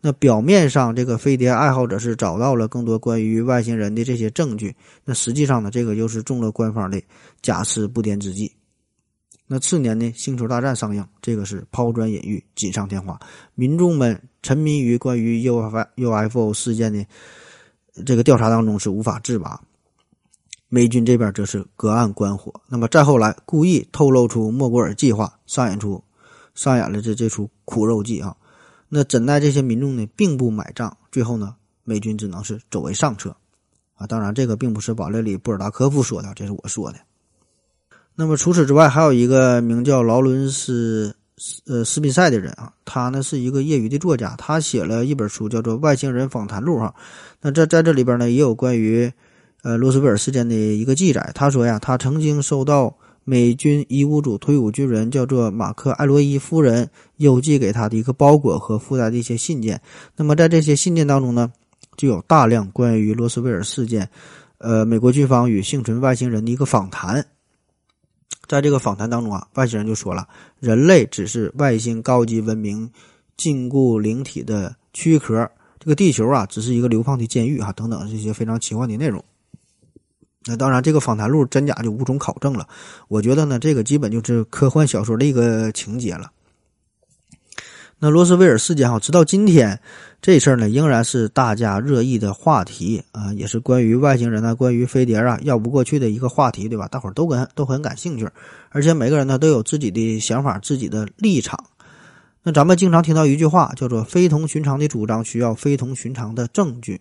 [0.00, 4.74] 那表面上，这个飞碟爱好者是找到了更多关于外星人的这些证据。
[5.04, 7.00] 那实际上呢，这个又是中了官方的
[7.42, 8.50] 假词不癫之计。
[9.46, 13.16] 那次年呢，《星球大战》上映，这个是抛砖引玉，锦上添花。
[13.54, 17.06] 民众们沉迷于关于 U F U F O 事件的
[18.04, 19.60] 这个调查当中，是无法自拔。
[20.70, 22.52] 美军这边则是隔岸观火。
[22.68, 26.02] 那么再后来，故意透露出莫果尔计划，上演出
[26.54, 28.36] 上演了这这出苦肉计啊。
[28.90, 30.94] 那怎奈这些民众呢，并不买账。
[31.10, 31.54] 最后呢，
[31.84, 33.34] 美军只能是走为上策
[33.94, 34.06] 啊。
[34.06, 36.98] 当然，这个并不是瓦列里·布尔达科夫说的，这是我说的。
[38.14, 41.16] 那么除此之外，还有一个名叫劳伦斯
[41.66, 46.94] 呃斯宾塞的人啊，他呢是一个业余的作家，他写了一本书，叫做《外星人访谈录》哈。
[47.40, 49.10] 那在在这里边呢，也有关于。
[49.62, 59.80] 呃，罗斯威尔事件的一个记载，他说呀，他曾经收到美军医务组退伍军人叫做马克·艾罗伊夫人邮寄给他的一个包裹和附带的一些信件。
[60.16, 61.52] 那么在这些信件当中呢，
[61.96, 64.08] 就有大量关于罗斯威尔事件，
[64.58, 67.26] 呃，美国军方与幸存外星人的一个访谈。
[68.46, 70.26] 在这个访谈当中啊，外星人就说了，
[70.60, 72.88] 人类只是外星高级文明
[73.36, 79.22] 禁锢灵体的躯壳，这个地球啊，只是一个流放的监狱啊，等等这些非常奇幻的内容。
[80.48, 82.66] 那当然，这个访谈录真假就无从考证了。
[83.08, 86.32] 我觉得呢，这个基本就是科幻小说的一个情节了。
[87.98, 89.78] 那罗斯威尔事件哈，直到今天，
[90.22, 96.88] 这事儿呢仍然是大家热议的话题啊，也是关于外星人啊、关于飞碟啊绕不过去的一个话题，对吧？
[96.88, 98.26] 大伙儿都跟都很感兴趣，
[98.70, 101.62] 而且每个人呢都有自己的想法、自己的立场。
[102.44, 107.00] 那咱们经常听到一句话，叫做“非同寻常的主张需要非同寻常的证据”。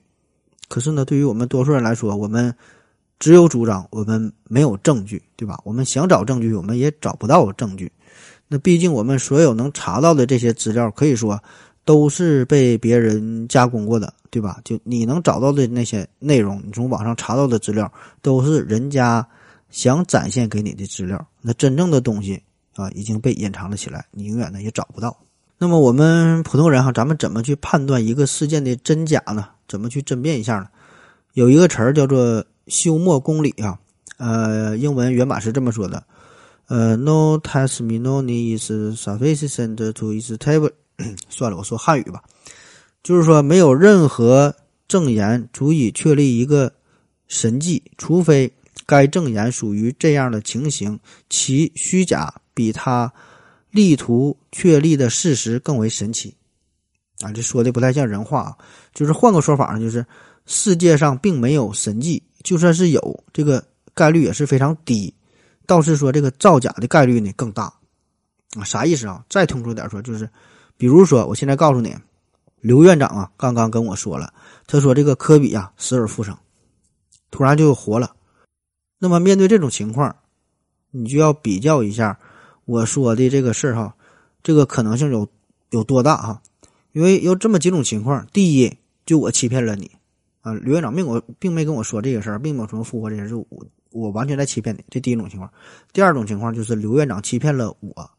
[0.68, 2.54] 可是呢，对于我们多数人来说，我们
[3.20, 5.60] 只有主张，我们没有证据，对吧？
[5.64, 7.92] 我们想找证据，我们也找不到证据。
[8.48, 11.42] 那毕竟我们所有能查到的这些资料，可以说
[11.84, 14.60] 都是被别人加工过的，对吧？
[14.64, 17.92] 就你能找到的那些内容，你从网上查到的资料，
[18.22, 19.28] 都是人家
[19.70, 21.28] 想展现给你的资料。
[21.42, 22.42] 那真正的东西
[22.76, 25.18] 啊，已经被隐藏了起来，你永远呢也找不到。
[25.58, 29.50] 那么我们普通人哈，咱们怎么去判断一个事件的真假呢？
[29.68, 30.68] 怎么去甄别一下呢？
[31.34, 33.80] 有一个词儿叫做休谟公理啊，
[34.18, 36.04] 呃，英文原版是这么说的，
[36.68, 40.72] 呃，no testimony is sufficient to establish。
[41.30, 42.24] 算了，我说汉语吧，
[43.04, 44.54] 就是说没有任何
[44.88, 46.74] 证言足以确立一个
[47.28, 48.52] 神迹，除非
[48.86, 51.00] 该证言属于这样的情形，
[51.30, 53.12] 其虚假比他。
[53.70, 56.34] 力图确立的事实更为神奇，
[57.20, 58.58] 啊，这说的不太像人话啊。
[58.92, 60.04] 就是换个说法呢，就是
[60.48, 63.62] 世界上并没有神迹，就算是有，这个
[63.94, 65.14] 概率也是非常低。
[65.66, 67.66] 倒是说这个造假的概率呢更大
[68.56, 68.64] 啊。
[68.64, 69.22] 啥意思啊？
[69.28, 70.30] 再通俗点说，就是
[70.78, 71.94] 比如说，我现在告诉你，
[72.62, 74.34] 刘院长啊，刚刚跟我说了，
[74.66, 76.38] 他说这个科比呀死而复生，
[77.32, 78.16] 突然就活了。
[78.98, 80.16] 那么面对这种情况，
[80.92, 82.18] 你就要比较一下。
[82.64, 83.94] 我说的这个事儿哈，
[84.42, 85.28] 这个可能性有
[85.72, 86.42] 有多大哈？
[86.94, 89.92] 因为有这么几种情况：第一，就我欺骗了你
[90.48, 93.46] 呃，刘院长并我并没跟我说这个事儿，并没有什么复活这件事，我
[93.92, 94.82] 我完全在欺骗你。
[94.90, 95.52] 这第一种情况。
[95.92, 98.10] 第二种情况就是刘院长欺骗了我。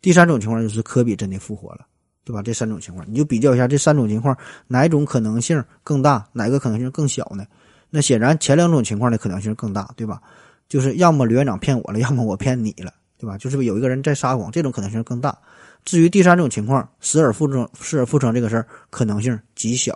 [0.00, 1.86] 第三种情况就是科比真的复活了，
[2.24, 2.40] 对吧？
[2.40, 4.34] 这三种情况，你就比较一下这三种情况
[4.66, 7.44] 哪种可能性更大，哪个可能性更小呢？
[7.90, 10.22] 那显然前两种情况的可能性更大，对吧？
[10.70, 12.90] 就是要么刘院长骗我了，要么我骗你了。
[13.20, 13.36] 对吧？
[13.36, 15.36] 就是有一个人在撒谎，这种可能性更大。
[15.84, 19.92] 至于第三种情况，死而复生，死而复生这个事儿可能性极小。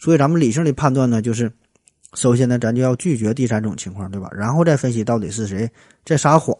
[0.00, 1.52] 所以咱们理性的判断呢，就是
[2.14, 4.28] 首先呢，咱就要拒绝第三种情况，对吧？
[4.32, 5.70] 然后再分析到底是谁
[6.04, 6.56] 在撒谎。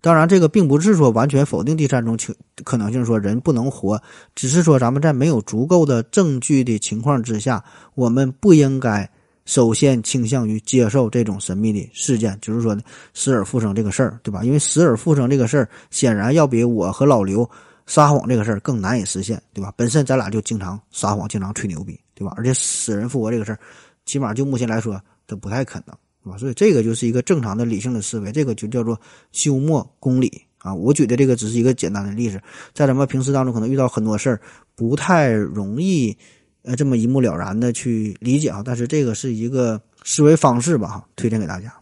[0.00, 2.34] 当然，这个并不是说完全否定第三种情
[2.64, 4.00] 可能性，说人不能活，
[4.34, 7.62] 只是说咱们在没有足够的证据的情况之下，
[7.94, 9.10] 我们不应该。
[9.44, 12.78] 首先倾向于接受这种神秘的事件，就是说
[13.12, 14.44] 死而复生这个事儿，对吧？
[14.44, 17.48] 因为死而复生这个事儿，显然要比我和老刘
[17.84, 19.74] 撒谎这个事儿更难以实现，对吧？
[19.76, 22.34] 本身咱俩就经常撒谎，经常吹牛逼，对吧？
[22.36, 23.58] 而且死人复活这个事儿，
[24.06, 26.38] 起码就目前来说都不太可能，对吧？
[26.38, 28.98] 所以这个就是一个正常的理性的思维，这个就叫做
[29.32, 30.72] 休谟公理啊。
[30.72, 32.40] 我举的这个只是一个简单的例子，
[32.72, 34.40] 在咱们平时当中可能遇到很多事儿，
[34.76, 36.16] 不太容易。
[36.64, 41.74] 呃，这么一目了然的去理解啊，但是这个是一个思维方式吧，哈，推荐给大家。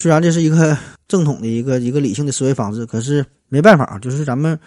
[0.00, 4.58] 虽然这是一个 正统的一个一个理性的思维方式，可是没办法，就是咱们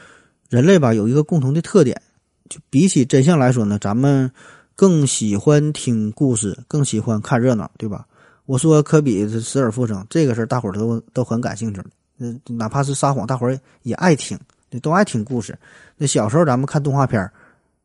[0.49, 2.01] 人类吧有一个共同的特点，
[2.49, 4.31] 就比起真相来说呢，咱们
[4.75, 8.05] 更喜欢听故事，更喜欢看热闹，对吧？
[8.45, 11.81] 我说科比死而复生这个事儿，大伙儿都都很感兴趣，
[12.19, 14.37] 嗯，哪怕是撒谎，大伙儿也爱听，
[14.81, 15.57] 都爱听故事。
[15.97, 17.29] 那小时候咱们看动画片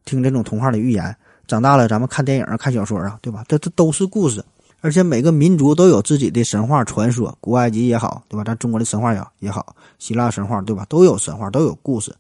[0.05, 1.16] 听这种童话的寓言。
[1.47, 3.45] 长大了，咱们看电影，看小说啊，对吧？
[3.49, 4.45] 这这都是故事，
[4.82, 8.45] 而且每个民族都有自己的神话传说，古埃及也好，对吧？
[8.45, 10.86] 咱中国的神话也也好，希腊神话，对吧？
[10.88, 12.14] 都有神话，都有故事。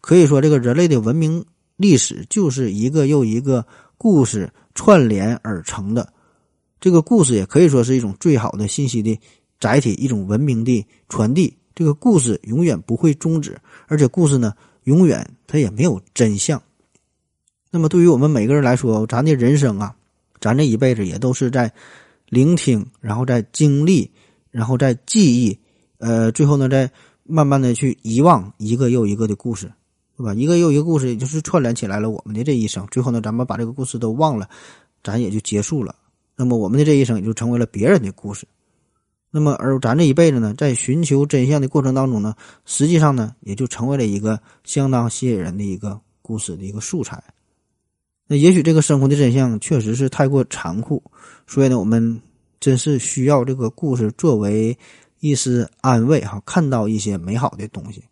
[0.00, 1.44] 可以说，这个人类的文明
[1.76, 3.66] 历史就是一个又一个
[3.98, 6.12] 故事串联而成的。
[6.80, 9.18] 这个故事也可以说是一种最好的信息的
[9.58, 11.56] 载体，一种文明的传递。
[11.74, 16.62] 这个故事永远不会终止，而且故事呢，永远它也没有真相。
[17.70, 19.94] 那么，对于我们每个人来说，咱的人生啊，
[20.40, 21.70] 咱这一辈子也都是在
[22.28, 24.10] 聆听，然后在经历，
[24.50, 25.58] 然后在记忆，
[25.98, 26.90] 呃，最后呢，再
[27.24, 29.70] 慢慢的去遗忘一个又一个的故事，
[30.16, 30.32] 对吧？
[30.34, 32.86] 一个又一个故事，也就是串联起来了我们的这一生。
[32.90, 34.48] 最后呢，咱们把这个故事都忘了，
[35.04, 35.94] 咱也就结束了。
[36.36, 38.46] 那么，我们的这一生也就成为了别人的故事。
[39.30, 47.22] 那么，而咱这一辈子呢，在寻求真相的过程当中呢，实际上呢，也就成为了一个相当吸引人的一个故事的一个素材。
[48.26, 51.02] 那也许这个生活的真相确实是太过残酷，
[51.46, 52.20] 所以呢，我们
[52.58, 54.76] 真是需要这个故事作为
[55.20, 58.02] 一丝安慰哈，看到一些美好的东西。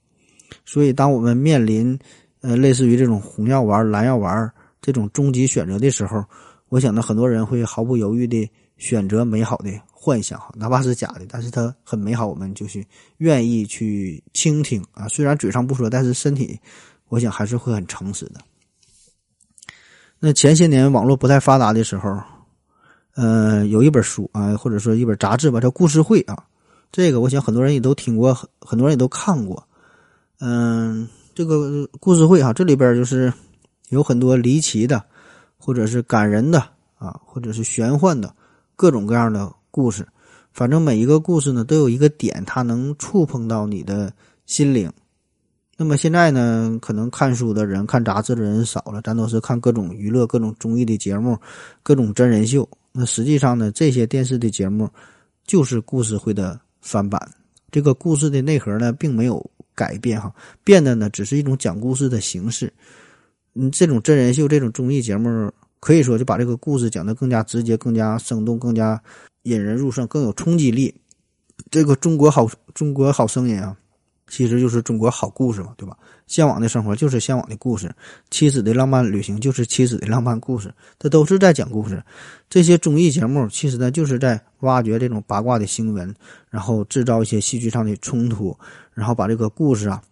[0.64, 1.98] 所以，当我们面临
[2.40, 4.50] 呃类似于这种红药丸、蓝药丸
[4.80, 6.24] 这种终极选择的时候，
[6.68, 12.86] 我想呢，很多人会毫不犹豫的选择美好的幻想哈，哪怕是假的，但是它很美好，我们就去
[13.18, 15.06] 愿意去倾听啊。
[15.08, 16.58] 虽然嘴上不说，但是身体
[17.08, 18.40] 我想还是会很诚实的。
[20.18, 22.18] 那前些年网络不太发达的时候，
[23.14, 26.44] 呃，有一本书啊，或者说一本杂志吧，叫《故事会》啊。
[26.90, 29.66] 这个我想很多人也都听过，很很多人也都看过。
[30.46, 33.32] 嗯，这个故事会哈，这里边就是
[33.88, 35.02] 有很多离奇的，
[35.56, 36.58] 或者是感人的
[36.98, 38.30] 啊，或者是玄幻的
[38.76, 40.06] 各种各样的故事。
[40.52, 44.12] 反正每一个故事呢，都有一个点，它能触碰到你的
[44.44, 44.92] 心灵。
[45.78, 51.38] 那么现在呢，可能看书的人、看杂志的人少了，咱都是看各种娱乐、各种综艺的节目、
[51.82, 52.68] 各种真人秀。
[52.92, 54.90] 那实际上呢，这些电视的节目
[55.46, 57.18] 就是故事会的翻版。
[57.70, 62.72] 这个故事的内核呢，并没有改变哈，变的呢，只是一种讲故事的形式。
[63.54, 69.00] 嗯，这种真人秀、这种综艺节目，可以说就把这个故事讲得更加直接、更加生动、更加
[69.42, 70.94] 引人入胜、更有冲击力。
[71.70, 73.76] 这个中国好，中国好声音啊！
[74.34, 75.96] 其实就是中国好故事嘛，对吧？
[76.26, 77.94] 向往的生活就是向往的故事，
[78.30, 82.02] 妻子的浪漫旅行就是妻子的浪漫故事，这都是在讲故事。
[82.50, 86.12] 这些综艺节目其实呢，就是在挖掘这种八卦的新闻，
[86.50, 88.58] 然后制造一些戏剧上的冲突，
[88.92, 90.02] 然后把这个故事啊，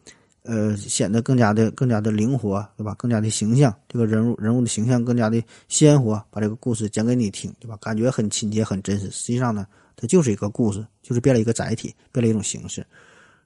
[0.45, 2.95] 呃，显得更加的更加的灵活，对吧？
[2.97, 7.77] 更加的形象，这个人物人物的形象更加的鲜活，把这个故事讲给你听，对吧？
[7.81, 9.11] 感觉很亲切，很真实。
[9.11, 9.67] 实际上呢，
[9.97, 12.87] 它就是一个故事，就是变了一个载体，变了一种形式。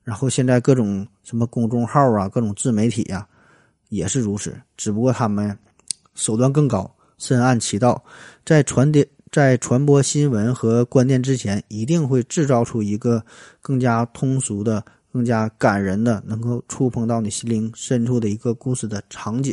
[0.06, 3.26] 然后现在各种什么公众号啊，各种自媒体呀，
[3.88, 4.54] 也是如此。
[4.76, 5.58] 只不过他们
[6.14, 6.88] 手段更高，
[7.18, 8.00] 深谙其道，
[8.44, 13.20] 在传递、在传播新闻和观念之前，一定会制造出一个
[13.60, 14.80] 更加通俗的、
[15.12, 19.52] 更加感人的、能够触碰到你心灵深处的一个故事的场景，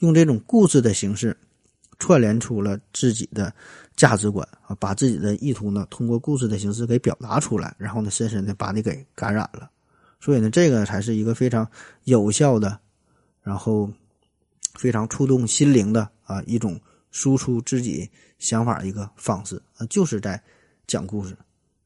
[0.00, 1.34] 用这种故事的形式
[1.98, 3.50] 串联出了自己的。
[3.96, 9.70] 价值观啊，把自己的意图呢，通过故事的形式给表达出来，然后呢，深深的把你给感染了。
[10.20, 11.68] 所以呢，这个才是一个非常
[12.04, 12.80] 有效的，
[13.42, 13.90] 然后
[14.74, 16.80] 非常触动心灵的啊一种
[17.10, 20.42] 输出自己想法的一个方式啊，就是在
[20.86, 21.36] 讲故事。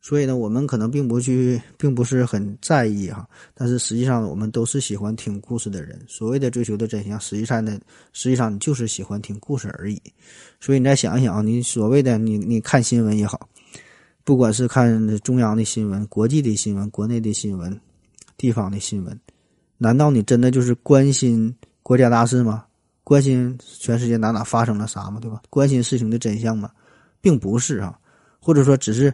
[0.01, 6.01] 所以呢，我们可能并不去，并不是很在意哈，但是实际上我们都是喜欢听故事的人。
[6.07, 7.79] 所谓的追求的真相，实际上呢，
[8.13, 10.01] 实际上你就是喜欢听故事而已。
[10.61, 13.49] 所以你再想一想啊，你所谓的你你看新闻也好，
[14.23, 17.79] 不管是看中央的新闻、国际的新闻、国内的新闻、
[18.37, 19.21] 地方的新闻，
[19.79, 22.65] 难道你真的就是关心国家大事吗？
[23.03, 25.19] 关心全世界哪哪发生了啥吗？
[25.21, 25.43] 对吧？
[25.51, 26.71] 关心事情的真相吗？
[27.21, 27.99] 并不是啊，
[28.41, 29.13] 或者说只是。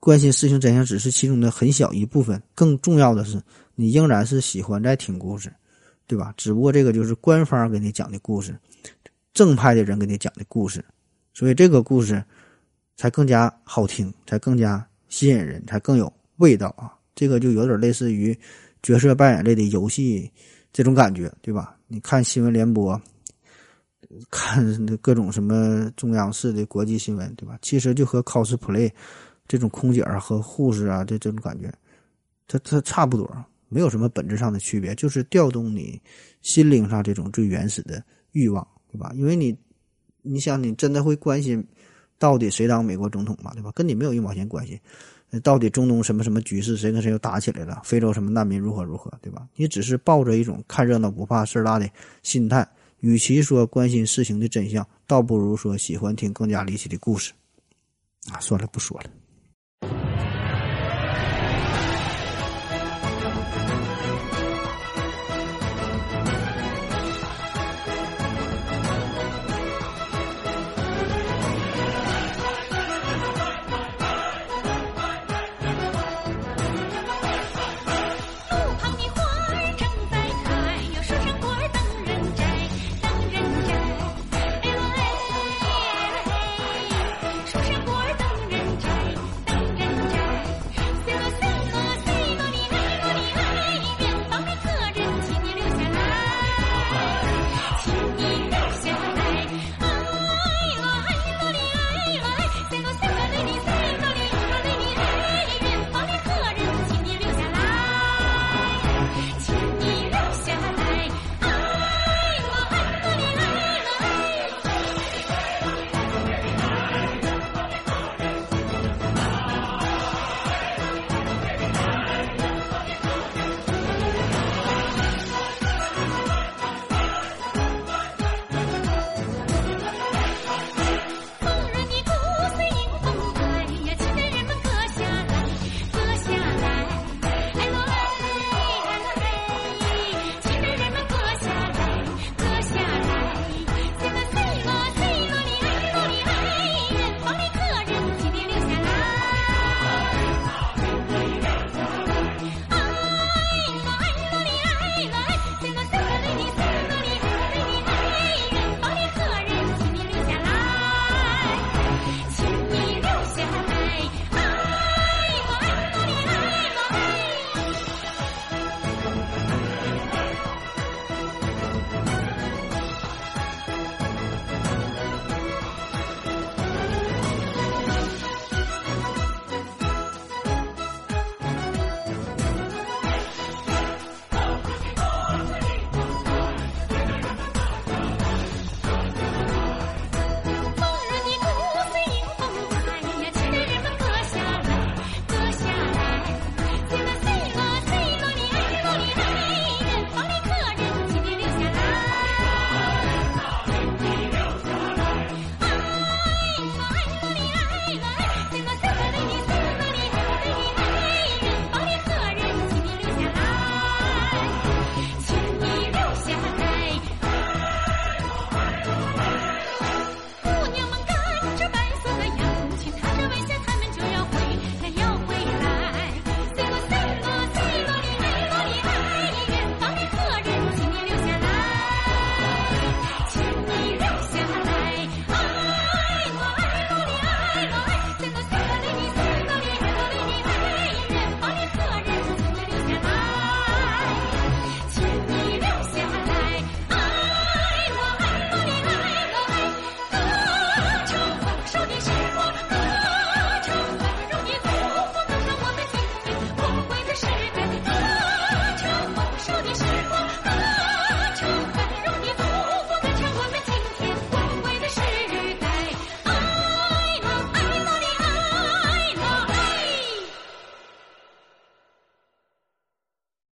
[0.00, 3.40] 关心事情真相只是其中的很小一部分，更重要的是，
[3.74, 5.52] 你仍然是喜欢在听故事，
[6.06, 6.34] 对吧？
[6.36, 8.58] 只不过这个就是官方给你讲的故事，
[9.32, 10.84] 正派的人给你讲的故事，
[11.34, 12.24] 所以这个故事
[12.96, 16.92] 才更加好听，才更加吸引人，才更有味道啊！
[17.14, 18.36] 这个就有点类似于
[18.82, 20.28] 角色扮演类的游戏
[20.72, 21.76] 这种感觉，对吧？
[21.86, 23.00] 你看新闻联播，
[24.30, 27.58] 看各种什么中央式的国际新闻，对吧？
[27.62, 28.90] 其实就和 cosplay。
[29.48, 31.72] 这种空姐啊和护士啊，这这种感觉，
[32.46, 33.30] 它它差不多，
[33.68, 36.00] 没有什么本质上的区别，就是调动你
[36.40, 39.12] 心灵上这种最原始的欲望，对吧？
[39.14, 39.56] 因为你，
[40.22, 41.64] 你想，你真的会关心
[42.18, 43.52] 到底谁当美国总统吗？
[43.54, 43.70] 对吧？
[43.74, 44.80] 跟你没有一毛钱关系。
[45.42, 47.80] 到底中东什么什么局势，谁跟谁又打起来了？
[47.84, 49.48] 非洲什么难民如何如何，对吧？
[49.56, 51.88] 你只是抱着一种看热闹不怕事儿大的
[52.22, 52.68] 心态，
[53.00, 57.32] 与其说关心事情的真相，倒不如说喜欢听更加离奇的故事。
[58.30, 59.10] 啊，算了，不说了。